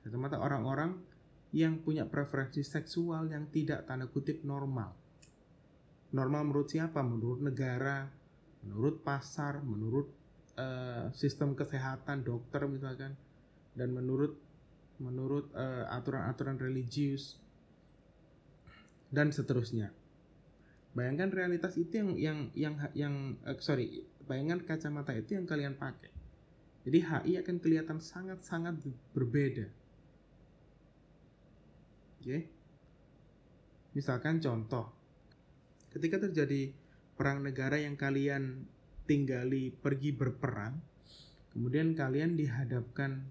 Kacamata 0.01 0.41
orang-orang 0.41 0.97
yang 1.51 1.83
punya 1.83 2.07
preferensi 2.07 2.63
seksual 2.63 3.27
yang 3.29 3.51
tidak 3.51 3.85
tanda 3.85 4.07
kutip 4.07 4.41
normal. 4.47 4.95
Normal 6.11 6.41
menurut 6.47 6.67
siapa? 6.71 7.03
Menurut 7.03 7.43
negara, 7.43 8.07
menurut 8.63 9.03
pasar, 9.03 9.59
menurut 9.63 10.09
uh, 10.57 11.11
sistem 11.11 11.55
kesehatan, 11.55 12.23
dokter 12.23 12.67
misalkan 12.67 13.15
dan 13.75 13.89
menurut 13.95 14.35
menurut 15.01 15.49
aturan 15.57 15.81
eh, 15.81 15.95
aturan-aturan 15.97 16.57
religius 16.61 17.41
dan 19.09 19.33
seterusnya. 19.33 19.89
Bayangkan 20.91 21.31
realitas 21.31 21.79
itu 21.79 22.03
yang 22.03 22.11
yang 22.19 22.39
yang 22.51 22.75
yang 22.91 23.15
uh, 23.47 23.55
sorry, 23.63 24.03
bayangkan 24.27 24.59
kacamata 24.67 25.15
itu 25.15 25.39
yang 25.39 25.47
kalian 25.47 25.79
pakai. 25.79 26.11
Jadi 26.83 26.99
HI 26.99 27.33
akan 27.39 27.57
kelihatan 27.61 27.97
sangat-sangat 28.01 28.81
berbeda. 29.15 29.69
Oke. 32.19 32.25
Okay? 32.25 32.41
Misalkan 33.91 34.39
contoh, 34.39 34.87
ketika 35.91 36.17
terjadi 36.27 36.71
perang 37.19 37.43
negara 37.43 37.75
yang 37.75 37.99
kalian 37.99 38.65
tinggali 39.03 39.75
pergi 39.75 40.15
berperang, 40.15 40.79
kemudian 41.51 41.91
kalian 41.91 42.39
dihadapkan 42.39 43.27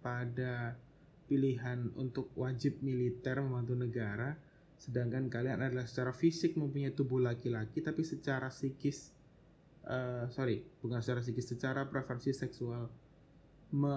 pada 0.00 0.80
pilihan 1.28 1.92
untuk 2.00 2.32
wajib 2.34 2.80
militer 2.80 3.36
membantu 3.44 3.76
negara, 3.76 4.32
sedangkan 4.78 5.26
kalian 5.26 5.58
adalah 5.58 5.84
secara 5.84 6.14
fisik 6.14 6.54
mempunyai 6.54 6.94
tubuh 6.94 7.18
laki-laki, 7.18 7.82
tapi 7.82 8.06
secara 8.06 8.48
psikis, 8.48 9.10
uh, 9.84 10.30
sorry, 10.30 10.62
bukan 10.78 11.02
secara 11.02 11.20
psikis, 11.20 11.50
secara 11.50 11.90
preferensi 11.90 12.30
seksual, 12.30 12.86
me, 13.74 13.96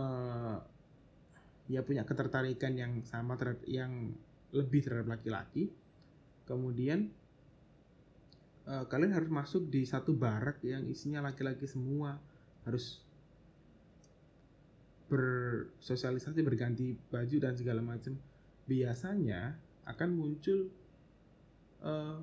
ya 1.69 1.85
punya 1.85 2.03
ketertarikan 2.03 2.73
yang 2.75 3.05
sama 3.05 3.37
terhadap 3.37 3.61
yang 3.69 4.11
lebih 4.51 4.83
terhadap 4.83 5.07
laki-laki, 5.15 5.71
kemudian 6.49 7.13
uh, 8.67 8.85
kalian 8.89 9.15
harus 9.15 9.31
masuk 9.31 9.69
di 9.71 9.85
satu 9.87 10.11
barak 10.17 10.59
yang 10.65 10.83
isinya 10.89 11.23
laki-laki 11.23 11.69
semua. 11.69 12.19
Harus 12.61 13.01
bersosialisasi 15.11 16.39
berganti 16.45 16.95
baju 17.11 17.37
dan 17.41 17.53
segala 17.57 17.81
macam. 17.83 18.15
Biasanya 18.69 19.57
akan 19.91 20.09
muncul 20.15 20.71
uh, 21.83 22.19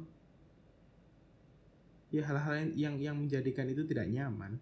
ya 2.08 2.24
hal-hal 2.24 2.72
yang 2.72 2.96
yang 2.96 3.16
menjadikan 3.16 3.68
itu 3.68 3.84
tidak 3.84 4.08
nyaman 4.08 4.56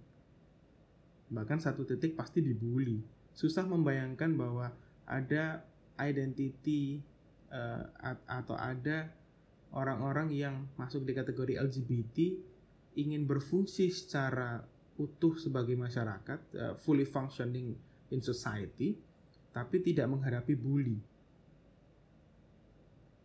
bahkan 1.31 1.59
satu 1.59 1.87
titik 1.87 2.19
pasti 2.19 2.43
dibully 2.43 3.03
susah 3.35 3.67
membayangkan 3.67 4.35
bahwa 4.35 4.71
ada 5.07 5.63
identity 5.99 6.99
uh, 7.51 7.83
atau 8.27 8.59
ada 8.59 9.11
orang-orang 9.77 10.33
yang 10.33 10.67
masuk 10.81 11.05
di 11.05 11.13
kategori 11.13 11.61
LGBT 11.61 12.17
ingin 12.97 13.29
berfungsi 13.29 13.93
secara 13.93 14.65
utuh 14.97 15.37
sebagai 15.37 15.77
masyarakat, 15.77 16.41
uh, 16.57 16.75
fully 16.81 17.05
functioning 17.05 17.77
in 18.09 18.21
society, 18.25 18.97
tapi 19.53 19.85
tidak 19.85 20.09
menghadapi 20.09 20.57
bully. 20.57 20.97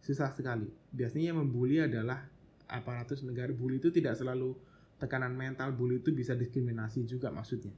Susah 0.02 0.34
sekali. 0.34 0.66
Biasanya 0.90 1.32
yang 1.32 1.40
membuli 1.46 1.78
adalah 1.78 2.26
aparatus 2.66 3.22
negara. 3.22 3.54
Bully 3.54 3.78
itu 3.78 3.94
tidak 3.94 4.18
selalu 4.18 4.58
tekanan 4.98 5.34
mental, 5.34 5.74
bully 5.74 6.02
itu 6.02 6.10
bisa 6.10 6.34
diskriminasi 6.34 7.06
juga 7.06 7.30
maksudnya. 7.30 7.74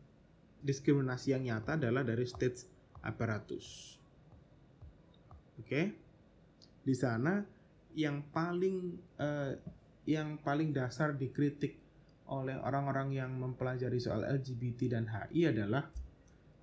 Diskriminasi 0.63 1.35
yang 1.35 1.43
nyata 1.43 1.75
adalah 1.75 2.07
dari 2.07 2.23
state 2.23 2.63
aparatus. 3.03 3.99
Oke. 5.59 5.67
Okay? 5.67 5.85
Di 6.83 6.95
sana 6.95 7.43
yang 7.95 8.23
paling 8.31 8.99
uh, 9.19 9.55
yang 10.03 10.39
paling 10.43 10.75
dasar 10.75 11.15
dikritik 11.15 11.79
oleh 12.27 12.55
orang-orang 12.59 13.15
yang 13.15 13.31
mempelajari 13.35 13.99
soal 13.99 14.23
LGBT 14.23 14.99
dan 14.99 15.07
HI 15.07 15.51
adalah 15.51 15.87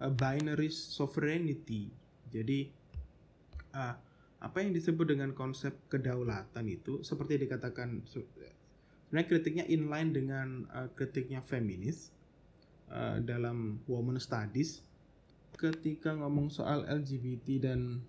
uh, 0.00 0.12
binary 0.12 0.68
sovereignty. 0.72 1.88
Jadi 2.28 2.68
uh, 3.76 3.94
apa 4.40 4.64
yang 4.64 4.72
disebut 4.72 5.04
dengan 5.12 5.36
konsep 5.36 5.76
kedaulatan 5.92 6.64
itu 6.64 7.04
seperti 7.04 7.44
dikatakan 7.44 8.00
sebenarnya 8.08 9.26
kritiknya 9.28 9.64
inline 9.68 10.10
dengan 10.16 10.48
uh, 10.72 10.88
kritiknya 10.96 11.44
feminis 11.44 12.08
uh, 12.88 13.20
dalam 13.20 13.84
woman 13.84 14.16
studies 14.16 14.80
ketika 15.60 16.16
ngomong 16.16 16.48
soal 16.48 16.88
LGBT 16.88 17.68
dan 17.68 18.00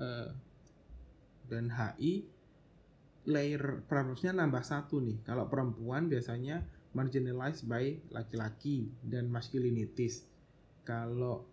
uh, 0.00 0.32
dan 1.52 1.68
HI 1.68 2.24
layer 3.28 3.84
problemsnya 3.88 4.36
nambah 4.36 4.64
satu 4.64 5.00
nih. 5.00 5.20
Kalau 5.24 5.48
perempuan 5.48 6.08
biasanya 6.08 6.64
marginalized 6.92 7.64
by 7.68 7.96
laki-laki 8.12 8.88
dan 9.04 9.28
masculinities. 9.28 10.28
Kalau 10.84 11.44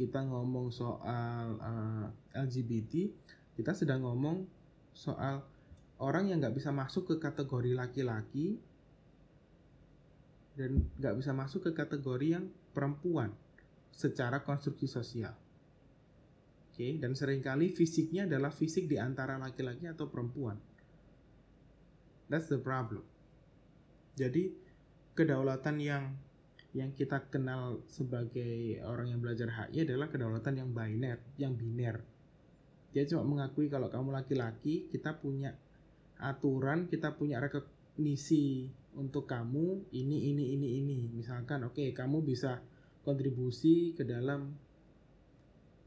kita 0.00 0.24
ngomong 0.24 0.72
soal 0.72 1.60
uh, 1.60 2.08
eh, 2.32 2.40
LGBT, 2.40 2.92
kita 3.52 3.76
sedang 3.76 4.00
ngomong 4.08 4.48
soal 4.96 5.44
orang 6.00 6.32
yang 6.32 6.40
nggak 6.40 6.56
bisa 6.56 6.72
masuk 6.72 7.12
ke 7.12 7.16
kategori 7.20 7.76
laki-laki 7.76 8.56
dan 10.56 10.88
nggak 10.96 11.20
bisa 11.20 11.36
masuk 11.36 11.68
ke 11.68 11.72
kategori 11.76 12.40
yang 12.40 12.48
perempuan 12.72 13.28
secara 13.92 14.40
konstruksi 14.40 14.88
sosial 14.88 15.36
okay? 16.80 16.96
dan 16.96 17.12
sering 17.12 17.44
kali 17.44 17.68
fisiknya 17.76 18.24
adalah 18.24 18.48
fisik 18.48 18.88
di 18.88 18.96
antara 18.96 19.36
laki-laki 19.36 19.84
atau 19.84 20.08
perempuan. 20.08 20.56
That's 22.32 22.48
the 22.48 22.56
problem. 22.56 23.04
Jadi 24.16 24.48
kedaulatan 25.12 25.76
yang 25.76 26.16
yang 26.70 26.94
kita 26.94 27.26
kenal 27.30 27.82
sebagai 27.90 28.78
orang 28.86 29.10
yang 29.10 29.20
belajar 29.20 29.50
HI 29.50 29.82
adalah 29.82 30.06
kedaulatan 30.06 30.54
yang 30.62 30.70
biner, 30.70 31.18
yang 31.34 31.58
biner. 31.58 32.02
Dia 32.94 33.06
cuma 33.06 33.26
mengakui 33.26 33.66
kalau 33.66 33.90
kamu 33.90 34.14
laki-laki, 34.14 34.86
kita 34.90 35.18
punya 35.18 35.54
aturan, 36.18 36.86
kita 36.86 37.14
punya 37.18 37.42
rekognisi 37.42 38.70
untuk 38.94 39.26
kamu 39.26 39.90
ini 39.94 40.30
ini 40.30 40.44
ini 40.54 40.68
ini. 40.82 40.98
Misalkan 41.10 41.66
oke, 41.66 41.74
okay, 41.74 41.88
kamu 41.90 42.22
bisa 42.22 42.62
kontribusi 43.02 43.96
ke 43.96 44.06
dalam 44.06 44.54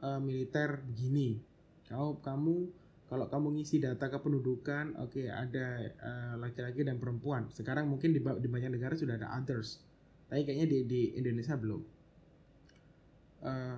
uh, 0.03 0.19
militer 0.19 0.83
begini 0.83 1.39
kalau 1.87 2.19
kamu 2.19 2.67
kalau 3.07 3.29
kamu 3.29 3.59
ngisi 3.59 3.79
data 3.79 4.11
kependudukan 4.11 4.99
oke 4.99 5.15
okay, 5.15 5.31
ada 5.31 5.93
uh, 6.01 6.33
laki-laki 6.41 6.83
dan 6.83 6.99
perempuan 6.99 7.47
sekarang 7.53 7.87
mungkin 7.87 8.11
di, 8.11 8.19
di 8.19 8.49
banyak 8.51 8.75
negara 8.75 8.93
sudah 8.97 9.15
ada 9.15 9.31
others 9.39 9.79
tapi 10.33 10.49
kayaknya 10.49 10.65
di, 10.65 10.79
di 10.89 11.01
Indonesia 11.13 11.53
belum. 11.53 11.81
Uh, 13.45 13.77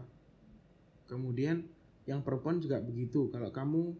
kemudian 1.03 1.67
yang 2.07 2.23
perempuan 2.23 2.63
juga 2.63 2.79
begitu. 2.79 3.27
Kalau 3.27 3.51
kamu 3.51 3.91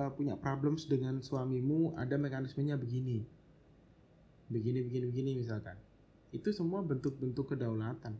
uh, 0.00 0.10
punya 0.16 0.40
problems 0.40 0.88
dengan 0.88 1.20
suamimu 1.20 1.92
ada 2.00 2.16
mekanismenya 2.16 2.80
begini. 2.80 3.20
Begini 4.48 4.80
begini 4.80 5.12
begini 5.12 5.30
misalkan. 5.44 5.76
Itu 6.32 6.56
semua 6.56 6.80
bentuk-bentuk 6.80 7.52
kedaulatan 7.52 8.16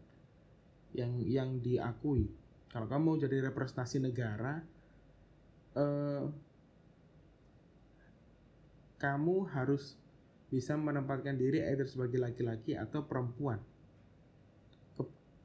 yang 0.92 1.24
yang 1.24 1.56
diakui. 1.56 2.28
Kalau 2.68 2.84
kamu 2.84 3.16
jadi 3.16 3.48
representasi 3.48 4.04
negara 4.04 4.60
eh, 5.72 6.28
kamu 9.00 9.48
harus 9.56 9.96
bisa 10.50 10.74
menempatkan 10.74 11.38
diri 11.38 11.62
either 11.62 11.86
sebagai 11.86 12.18
laki-laki 12.18 12.74
atau 12.74 13.06
perempuan 13.06 13.62
Ke, 14.98 15.02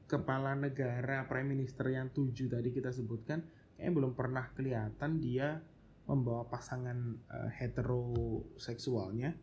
kepala 0.09 0.57
negara 0.57 1.23
prime 1.29 1.55
minister 1.55 1.87
yang 1.93 2.09
tujuh 2.09 2.49
tadi 2.49 2.73
kita 2.73 2.89
sebutkan 2.89 3.45
kayaknya 3.77 3.91
belum 3.93 4.11
pernah 4.17 4.49
kelihatan 4.57 5.21
dia 5.21 5.61
membawa 6.09 6.49
pasangan 6.49 6.97
uh, 7.29 7.49
heteroseksualnya 7.53 9.33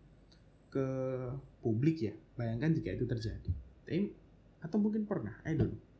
ke 0.72 0.86
publik 1.62 2.10
ya 2.10 2.14
bayangkan 2.34 2.74
jika 2.74 2.90
itu 2.94 3.06
terjadi 3.06 3.52
tapi 3.86 4.10
atau 4.62 4.78
mungkin 4.78 5.06
pernah 5.06 5.38
I 5.46 5.54
don't 5.54 5.74
know 5.74 5.92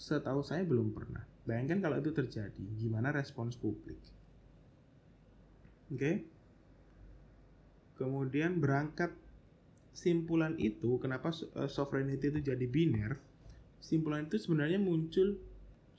setahu 0.00 0.40
saya 0.40 0.64
belum 0.64 0.96
pernah. 0.96 1.20
Bayangkan 1.44 1.84
kalau 1.84 2.00
itu 2.00 2.16
terjadi, 2.16 2.64
gimana 2.80 3.12
respons 3.12 3.60
publik? 3.60 4.00
Oke. 5.92 6.00
Okay? 6.00 6.14
Kemudian 8.00 8.56
berangkat 8.64 9.12
simpulan 9.92 10.56
itu, 10.56 10.96
kenapa 10.96 11.36
eh, 11.36 11.68
sovereignty 11.68 12.32
itu 12.32 12.40
jadi 12.40 12.64
biner? 12.64 13.20
Simpulan 13.76 14.24
itu 14.24 14.40
sebenarnya 14.40 14.80
muncul, 14.80 15.36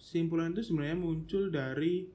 simpulan 0.01 0.57
itu 0.57 0.65
sebenarnya 0.65 0.97
muncul 0.97 1.53
dari 1.53 2.09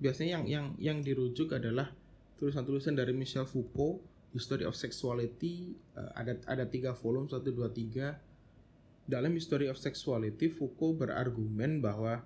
biasanya 0.00 0.40
yang 0.40 0.44
yang 0.48 0.66
yang 0.80 0.98
dirujuk 1.04 1.52
adalah 1.52 1.92
tulisan-tulisan 2.40 2.96
dari 2.96 3.12
Michel 3.12 3.44
Foucault, 3.44 4.00
History 4.32 4.64
of 4.64 4.72
Sexuality, 4.72 5.76
eh, 6.00 6.10
ada 6.16 6.40
ada 6.48 6.64
tiga 6.64 6.96
volume 6.96 7.28
satu 7.28 7.52
dua 7.52 7.68
tiga 7.68 8.16
dalam 9.04 9.36
History 9.36 9.68
of 9.68 9.76
Sexuality, 9.76 10.48
Foucault 10.48 10.96
berargumen 10.96 11.84
bahwa 11.84 12.24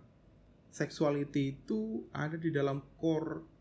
sexuality 0.70 1.58
itu 1.58 2.06
ada 2.14 2.38
di 2.38 2.54
dalam 2.54 2.78
core 3.02 3.57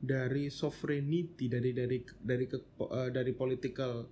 dari 0.00 0.48
sovereignty 0.48 1.52
dari 1.52 1.76
dari 1.76 2.00
dari 2.00 2.44
ke, 2.48 2.58
uh, 2.80 3.12
dari 3.12 3.32
political 3.36 4.08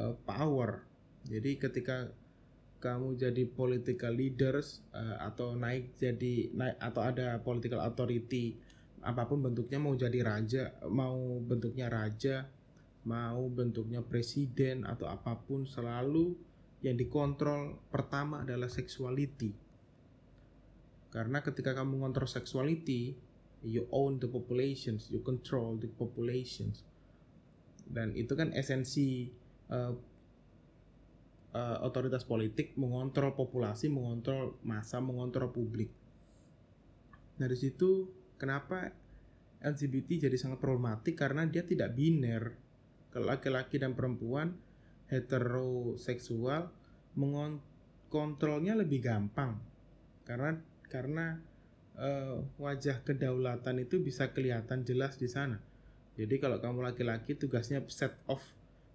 uh, 0.00 0.14
power. 0.24 0.80
Jadi 1.28 1.60
ketika 1.60 2.08
kamu 2.84 3.16
jadi 3.16 3.44
political 3.48 4.12
leaders 4.12 4.84
uh, 4.92 5.16
atau 5.24 5.56
naik 5.56 5.96
jadi 5.96 6.52
naik 6.52 6.76
atau 6.76 7.00
ada 7.00 7.40
political 7.40 7.80
authority 7.80 8.60
apa 9.04 9.24
pun 9.24 9.40
bentuknya 9.40 9.80
mau 9.80 9.96
jadi 9.96 10.20
raja 10.20 10.72
mau 10.92 11.40
bentuknya 11.40 11.88
raja 11.88 12.44
mau 13.08 13.48
bentuknya 13.48 14.04
presiden 14.04 14.84
atau 14.84 15.08
apa 15.08 15.32
pun 15.36 15.64
selalu 15.64 16.36
yang 16.84 16.96
dikontrol 16.96 17.80
pertama 17.88 18.44
adalah 18.44 18.68
sexuality 18.68 19.52
karena 21.08 21.40
ketika 21.40 21.72
kamu 21.72 22.04
ngontrol 22.04 22.28
sexuality 22.28 23.16
you 23.64 23.88
own 23.90 24.20
the 24.20 24.28
populations 24.28 25.08
you 25.08 25.24
control 25.24 25.80
the 25.80 25.88
populations. 25.88 26.84
Dan 27.84 28.16
itu 28.16 28.32
kan 28.32 28.52
esensi 28.56 29.28
uh, 29.72 29.92
uh, 31.54 31.78
otoritas 31.86 32.26
politik 32.26 32.76
mengontrol 32.76 33.32
populasi 33.32 33.88
mengontrol 33.88 34.58
masa 34.66 35.00
mengontrol 35.00 35.48
publik. 35.48 35.88
Nah 37.40 37.46
dari 37.48 37.58
situ 37.58 38.08
kenapa 38.36 38.92
LGBT 39.64 40.28
jadi 40.28 40.36
sangat 40.36 40.60
problematik? 40.60 41.16
Karena 41.16 41.48
dia 41.48 41.64
tidak 41.64 41.96
biner. 41.96 42.52
Kalau 43.08 43.30
laki-laki 43.30 43.78
dan 43.78 43.94
perempuan 43.94 44.52
heteroseksual 45.08 46.68
mengontrolnya 47.14 48.74
lebih 48.74 49.00
gampang. 49.00 49.56
Karena 50.26 50.58
karena 50.90 51.38
uh, 51.98 52.42
wajah 52.58 53.02
kedaulatan 53.02 53.82
itu 53.82 54.02
bisa 54.02 54.30
kelihatan 54.30 54.82
jelas 54.82 55.18
di 55.18 55.30
sana. 55.30 55.58
Jadi 56.14 56.38
kalau 56.38 56.62
kamu 56.62 56.86
laki-laki 56.86 57.34
tugasnya 57.34 57.82
set 57.90 58.14
of 58.30 58.38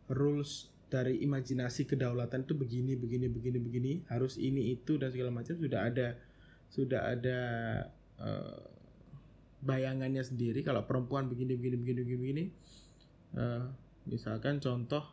rules 0.08 0.72
dari 0.90 1.22
imajinasi 1.22 1.86
kedaulatan 1.86 2.48
itu 2.48 2.56
begini 2.56 2.96
begini 2.96 3.28
begini 3.28 3.60
begini. 3.60 3.92
Harus 4.08 4.40
ini 4.40 4.72
itu 4.74 4.96
dan 4.96 5.12
segala 5.12 5.32
macam. 5.36 5.54
Sudah 5.60 5.82
ada 5.84 6.08
sudah 6.72 7.02
ada 7.12 7.40
uh, 8.24 8.60
bayangannya 9.60 10.24
sendiri. 10.24 10.64
Kalau 10.64 10.88
perempuan 10.88 11.28
begini 11.28 11.60
begini 11.60 11.76
begini 11.76 12.02
begini, 12.02 12.20
begini 12.24 12.44
uh, 13.36 13.68
misalkan 14.08 14.64
contoh 14.64 15.04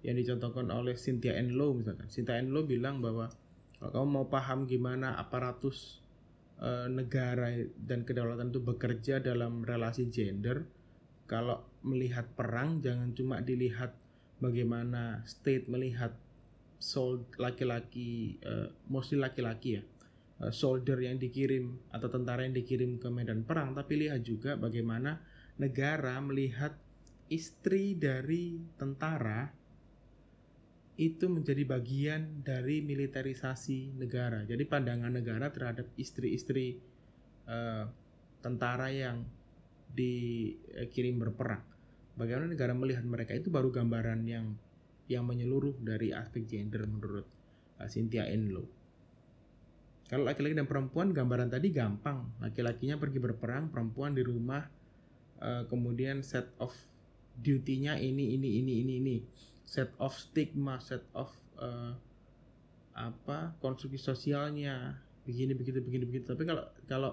yang 0.00 0.16
dicontohkan 0.16 0.72
oleh 0.72 0.96
Cynthia 0.96 1.36
Enlow 1.36 1.76
misalkan. 1.76 2.08
Cynthia 2.08 2.40
Enlow 2.40 2.64
bilang 2.64 3.04
bahwa 3.04 3.28
kalau 3.76 3.92
kamu 3.92 4.08
mau 4.08 4.26
paham 4.32 4.64
gimana 4.64 5.16
aparatus 5.20 5.99
e, 6.60 6.70
negara 6.92 7.56
dan 7.80 8.04
kedaulatan 8.04 8.52
itu 8.52 8.60
bekerja 8.60 9.18
dalam 9.24 9.64
relasi 9.64 10.12
gender 10.12 10.68
kalau 11.24 11.64
melihat 11.80 12.28
perang 12.36 12.84
jangan 12.84 13.16
cuma 13.16 13.40
dilihat 13.40 13.96
bagaimana 14.38 15.24
state 15.24 15.66
melihat 15.66 16.12
sold 16.76 17.24
laki-laki 17.40 18.36
e, 18.44 18.68
mostly 18.92 19.16
laki-laki 19.16 19.80
ya 19.80 19.82
e, 20.44 20.52
soldier 20.52 21.00
yang 21.00 21.16
dikirim 21.16 21.80
atau 21.90 22.12
tentara 22.12 22.44
yang 22.44 22.56
dikirim 22.56 23.00
ke 23.00 23.08
medan 23.08 23.42
perang 23.42 23.72
tapi 23.72 24.06
lihat 24.06 24.20
juga 24.20 24.60
bagaimana 24.60 25.20
negara 25.56 26.16
melihat 26.20 26.76
istri 27.30 27.94
dari 27.96 28.58
tentara 28.76 29.59
itu 31.00 31.32
menjadi 31.32 31.64
bagian 31.64 32.44
dari 32.44 32.84
militerisasi 32.84 33.96
negara. 33.96 34.44
Jadi 34.44 34.68
pandangan 34.68 35.08
negara 35.08 35.48
terhadap 35.48 35.88
istri-istri 35.96 36.76
uh, 37.48 37.88
tentara 38.44 38.92
yang 38.92 39.24
dikirim 39.96 41.16
berperang. 41.16 41.64
Bagaimana 42.20 42.52
negara 42.52 42.76
melihat 42.76 43.00
mereka 43.08 43.32
itu 43.32 43.48
baru 43.48 43.72
gambaran 43.72 44.28
yang 44.28 44.52
yang 45.08 45.24
menyeluruh 45.24 45.80
dari 45.80 46.12
aspek 46.12 46.44
gender 46.44 46.84
menurut 46.84 47.24
uh, 47.80 47.88
Cynthia 47.88 48.28
Enlow. 48.28 48.68
Kalau 50.04 50.28
laki-laki 50.28 50.52
dan 50.52 50.68
perempuan 50.68 51.16
gambaran 51.16 51.48
tadi 51.48 51.72
gampang. 51.72 52.28
Laki-lakinya 52.44 53.00
pergi 53.00 53.24
berperang, 53.24 53.72
perempuan 53.72 54.12
di 54.12 54.20
rumah, 54.20 54.68
uh, 55.40 55.64
kemudian 55.64 56.20
set 56.20 56.52
of 56.60 56.76
duty-nya 57.40 57.96
ini 57.96 58.36
ini 58.36 58.60
ini 58.60 58.72
ini 58.84 58.94
ini 59.00 59.16
set 59.70 59.94
of 60.02 60.10
stigma 60.18 60.82
set 60.82 61.06
of 61.14 61.30
uh, 61.62 61.94
apa 62.98 63.54
konstruksi 63.62 64.02
sosialnya. 64.02 64.98
Begini 65.22 65.54
begitu 65.54 65.78
begini 65.78 66.10
begitu 66.10 66.26
tapi 66.26 66.42
kalau 66.42 66.66
kalau 66.90 67.12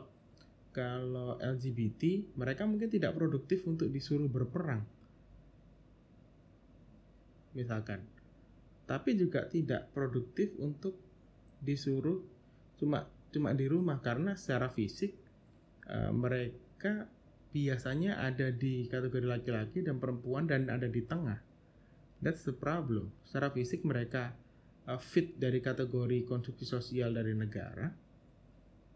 kalau 0.74 1.38
LGBT 1.38 2.34
mereka 2.34 2.65
mungkin 2.65 2.89
tidak 2.89 3.13
produktif 3.13 3.62
untuk 3.70 3.93
disuruh 3.93 4.26
berperang. 4.26 4.82
Misalkan. 7.54 8.02
Tapi 8.89 9.13
juga 9.20 9.46
tidak 9.46 9.93
produktif 9.93 10.58
untuk 10.58 10.98
disuruh 11.62 12.26
cuma 12.82 13.06
cuma 13.30 13.54
di 13.54 13.70
rumah. 13.70 14.02
Karena 14.02 14.34
secara 14.34 14.74
fisik 14.74 15.13
uh, 15.93 16.10
mereka 16.10 17.06
biasanya 17.54 18.17
ada 18.17 18.50
di 18.50 18.89
kategori 18.89 19.30
laki-laki 19.30 19.86
dan 19.86 20.02
perempuan 20.02 20.50
dan 20.50 20.70
ada 20.70 20.86
di 20.86 21.02
tengah 21.06 21.47
That's 22.17 22.41
the 22.45 22.56
problem. 22.56 23.13
Secara 23.21 23.53
fisik 23.53 23.86
mereka 23.86 24.34
uh, 24.89 24.97
fit 24.97 25.38
dari 25.38 25.62
kategori 25.62 26.25
konstruksi 26.25 26.65
sosial 26.65 27.13
dari 27.13 27.38
negara, 27.38 27.86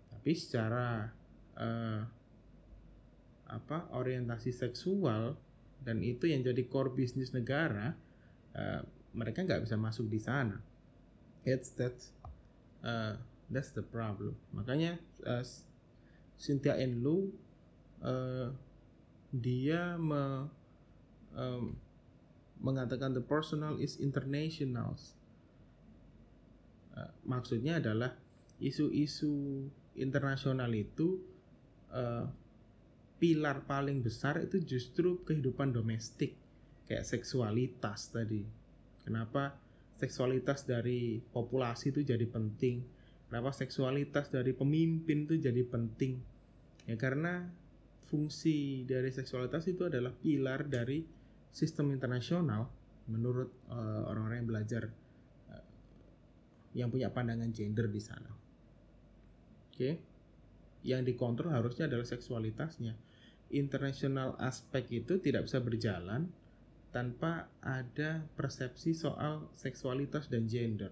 tapi 0.09 0.31
secara 0.33 1.05
uh, 1.59 2.01
apa 3.51 3.77
orientasi 3.93 4.55
seksual 4.55 5.35
dan 5.83 5.99
itu 6.01 6.29
yang 6.31 6.41
jadi 6.41 6.65
core 6.65 6.93
bisnis 6.93 7.35
negara, 7.35 7.93
uh, 8.57 8.81
mereka 9.13 9.45
nggak 9.45 9.69
bisa 9.69 9.77
masuk 9.77 10.09
di 10.09 10.17
sana. 10.17 10.57
It's 11.45 11.73
that 11.77 11.97
uh, 12.81 13.17
that's 13.49 13.73
the 13.73 13.85
problem. 13.85 14.33
Makanya 14.53 14.97
uh, 15.25 15.45
Cynthia 16.41 16.77
Enlu 16.79 17.29
uh, 18.01 18.49
dia 19.29 19.95
me, 19.97 20.49
um, 21.37 21.77
mengatakan 22.61 23.17
the 23.17 23.23
personal 23.25 23.75
is 23.81 23.97
international. 23.97 24.93
Uh, 26.93 27.09
maksudnya 27.25 27.81
adalah 27.81 28.13
isu-isu 28.61 29.65
internasional 29.97 30.69
itu 30.71 31.17
uh, 31.89 32.29
pilar 33.17 33.65
paling 33.65 34.01
besar 34.01 34.41
itu 34.41 34.61
justru 34.61 35.21
kehidupan 35.25 35.73
domestik 35.73 36.37
kayak 36.85 37.05
seksualitas 37.05 38.13
tadi. 38.13 38.45
Kenapa 39.01 39.57
seksualitas 39.97 40.65
dari 40.65 41.21
populasi 41.33 41.93
itu 41.93 42.01
jadi 42.05 42.25
penting? 42.29 42.81
Kenapa 43.29 43.53
seksualitas 43.53 44.29
dari 44.29 44.53
pemimpin 44.53 45.25
itu 45.25 45.37
jadi 45.37 45.61
penting? 45.65 46.19
Ya 46.85 46.97
karena 46.97 47.47
fungsi 48.09 48.83
dari 48.83 49.13
seksualitas 49.13 49.69
itu 49.71 49.87
adalah 49.87 50.11
pilar 50.11 50.67
dari 50.67 51.20
sistem 51.51 51.91
internasional 51.91 52.71
menurut 53.11 53.51
uh, 53.67 54.07
orang-orang 54.07 54.43
yang 54.43 54.49
belajar 54.49 54.83
uh, 55.51 55.65
yang 56.71 56.87
punya 56.87 57.11
pandangan 57.11 57.51
gender 57.51 57.91
di 57.91 58.01
sana. 58.01 58.31
Oke. 59.71 59.75
Okay? 59.75 59.93
Yang 60.81 61.13
dikontrol 61.13 61.53
harusnya 61.53 61.85
adalah 61.85 62.07
seksualitasnya. 62.07 62.97
Internasional 63.51 64.39
aspek 64.39 64.87
itu 64.89 65.19
tidak 65.19 65.45
bisa 65.45 65.59
berjalan 65.59 66.31
tanpa 66.91 67.47
ada 67.63 68.23
persepsi 68.35 68.95
soal 68.95 69.51
seksualitas 69.55 70.27
dan 70.27 70.47
gender. 70.47 70.91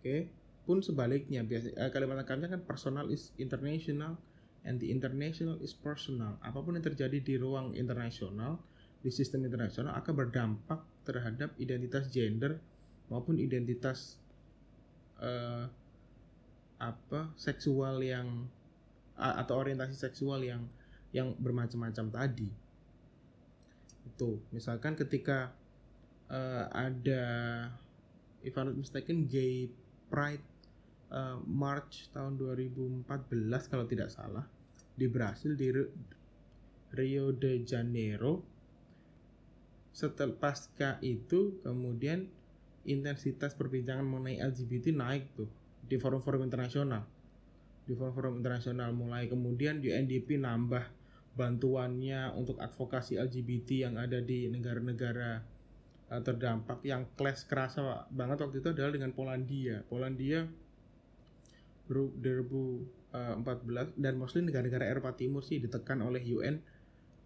Oke, 0.00 0.06
okay? 0.06 0.20
pun 0.64 0.80
sebaliknya 0.80 1.42
biasa 1.42 1.76
uh, 1.76 1.90
kalimat 1.90 2.22
lengkapnya 2.22 2.48
kan 2.48 2.62
personal 2.62 3.10
is 3.10 3.34
international 3.36 4.16
and 4.64 4.78
the 4.78 4.88
international 4.88 5.58
is 5.60 5.74
personal. 5.74 6.38
Apa 6.40 6.62
pun 6.62 6.78
yang 6.78 6.86
terjadi 6.86 7.18
di 7.20 7.34
ruang 7.36 7.74
internasional 7.74 8.60
di 9.00 9.08
sistem 9.08 9.48
internasional 9.48 9.96
akan 9.96 10.12
berdampak 10.12 10.80
terhadap 11.08 11.56
identitas 11.56 12.08
gender 12.12 12.60
maupun 13.08 13.40
identitas 13.40 14.20
uh, 15.18 15.66
apa 16.80 17.32
seksual 17.36 18.00
yang 18.00 18.48
atau 19.20 19.60
orientasi 19.60 19.92
seksual 19.92 20.40
yang 20.40 20.64
yang 21.12 21.36
bermacam-macam 21.36 22.08
tadi. 22.08 22.48
Itu. 24.08 24.40
Misalkan 24.48 24.96
ketika 24.96 25.52
uh, 26.32 26.64
ada 26.72 27.24
if 28.40 28.56
I'm 28.56 28.72
not 28.72 28.76
mistaken 28.80 29.28
gay 29.28 29.68
pride 30.08 30.44
uh, 31.12 31.36
March 31.44 32.08
tahun 32.16 32.40
2014 32.40 33.04
kalau 33.68 33.84
tidak 33.84 34.08
salah 34.08 34.48
di 34.96 35.06
Brasil 35.10 35.52
di 35.52 35.68
Rio 36.90 37.26
de 37.36 37.62
Janeiro 37.62 38.49
setelah 39.90 40.38
pasca 40.38 41.02
itu 41.02 41.58
kemudian 41.66 42.30
intensitas 42.86 43.58
perbincangan 43.58 44.06
mengenai 44.06 44.38
LGBT 44.40 44.94
naik 44.94 45.34
tuh 45.36 45.50
di 45.84 45.98
forum-forum 45.98 46.46
internasional. 46.46 47.04
Di 47.84 47.92
forum-forum 47.98 48.38
internasional 48.38 48.94
mulai. 48.94 49.26
Kemudian 49.26 49.82
UNDP 49.82 50.38
nambah 50.38 50.86
bantuannya 51.34 52.30
untuk 52.38 52.62
advokasi 52.62 53.18
LGBT 53.18 53.90
yang 53.90 53.94
ada 53.98 54.22
di 54.22 54.46
negara-negara 54.46 55.42
uh, 56.14 56.22
terdampak. 56.22 56.86
Yang 56.86 57.10
clash 57.18 57.42
kerasa 57.50 58.06
banget 58.14 58.46
waktu 58.46 58.62
itu 58.62 58.70
adalah 58.70 58.94
dengan 58.94 59.10
Polandia. 59.10 59.82
Polandia 59.90 60.46
2014 61.90 63.98
dan 63.98 64.14
mostly 64.14 64.46
negara-negara 64.46 64.86
Eropa 64.86 65.10
Timur 65.18 65.42
sih 65.42 65.58
ditekan 65.58 65.98
oleh 66.06 66.22
UN 66.22 66.62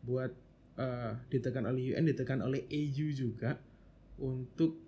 buat 0.00 0.33
uh, 0.78 1.12
ditekan 1.30 1.66
oleh 1.66 1.94
UN 1.94 2.04
ditekan 2.06 2.42
oleh 2.42 2.66
EU 2.70 3.10
juga 3.14 3.58
untuk 4.18 4.78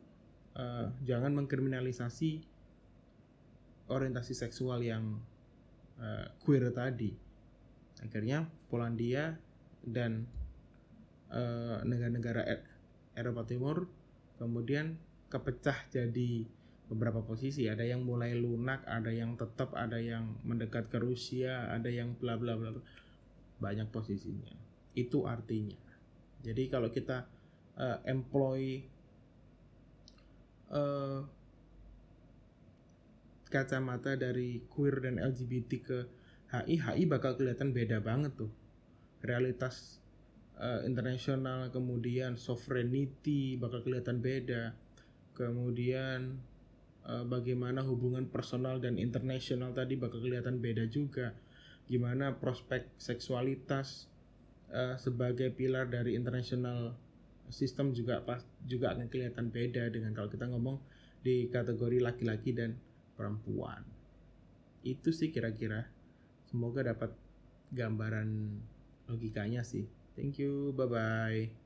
uh, 0.59 0.91
jangan 1.03 1.35
mengkriminalisasi 1.35 2.43
orientasi 3.87 4.35
seksual 4.35 4.83
yang 4.83 5.19
uh, 5.99 6.27
queer 6.43 6.71
tadi. 6.75 7.15
Akhirnya 8.03 8.45
Polandia 8.69 9.39
dan 9.87 10.27
negara-negara 11.83 12.43
uh, 12.47 12.63
Eropa 13.19 13.43
Timur 13.51 13.91
kemudian 14.39 14.95
kepecah 15.27 15.91
jadi 15.91 16.47
beberapa 16.87 17.19
posisi. 17.23 17.67
Ada 17.67 17.83
yang 17.83 18.07
mulai 18.07 18.39
lunak 18.39 18.87
ada 18.87 19.11
yang 19.11 19.35
tetap 19.35 19.75
ada 19.75 19.99
yang 19.99 20.39
mendekat 20.47 20.87
ke 20.87 21.03
Rusia 21.03 21.71
ada 21.75 21.91
yang 21.91 22.15
bla 22.19 22.39
bla 22.39 22.55
bla. 22.55 22.71
Banyak 23.59 23.89
posisinya 23.91 24.76
itu 24.97 25.29
artinya. 25.29 25.77
Jadi 26.41 26.73
kalau 26.73 26.89
kita 26.89 27.29
uh, 27.77 28.01
employ 28.09 28.81
uh, 30.73 31.21
kacamata 33.47 34.19
dari 34.19 34.65
queer 34.67 35.07
dan 35.07 35.23
LGBT 35.23 35.71
ke 35.85 35.99
HI 36.47 36.77
HI 36.83 37.05
bakal 37.07 37.39
kelihatan 37.39 37.71
beda 37.71 38.03
banget 38.03 38.35
tuh. 38.35 38.51
Realitas 39.23 39.99
uh, 40.59 40.83
internasional 40.87 41.71
kemudian 41.71 42.39
sovereignty 42.41 43.61
bakal 43.61 43.83
kelihatan 43.83 44.23
beda. 44.23 44.75
Kemudian 45.37 46.41
uh, 47.07 47.25
bagaimana 47.29 47.85
hubungan 47.85 48.27
personal 48.31 48.81
dan 48.81 48.97
internasional 48.97 49.75
tadi 49.77 49.99
bakal 49.99 50.23
kelihatan 50.23 50.59
beda 50.59 50.87
juga. 50.89 51.35
Gimana 51.87 52.35
prospek 52.43 52.99
seksualitas 52.99 54.11
uh, 54.73 54.97
sebagai 54.99 55.53
pilar 55.55 55.87
dari 55.91 56.15
internasional 56.15 56.95
sistem 57.51 57.95
juga 57.95 58.23
pas 58.27 58.43
juga 58.67 58.91
akan 58.95 59.07
kelihatan 59.07 59.51
beda 59.55 59.87
dengan 59.91 60.11
kalau 60.11 60.27
kita 60.27 60.51
ngomong 60.51 60.83
di 61.23 61.47
kategori 61.51 62.03
laki-laki 62.03 62.55
dan 62.55 62.75
perempuan. 63.15 63.83
Itu 64.87 65.11
sih 65.11 65.35
kira-kira. 65.35 65.87
Semoga 66.47 66.87
dapat 66.87 67.11
gambaran 67.75 68.59
logikanya 69.11 69.67
sih. 69.67 69.87
Thank 70.15 70.39
you 70.41 70.73
bye 70.73 70.89
bye 70.89 71.57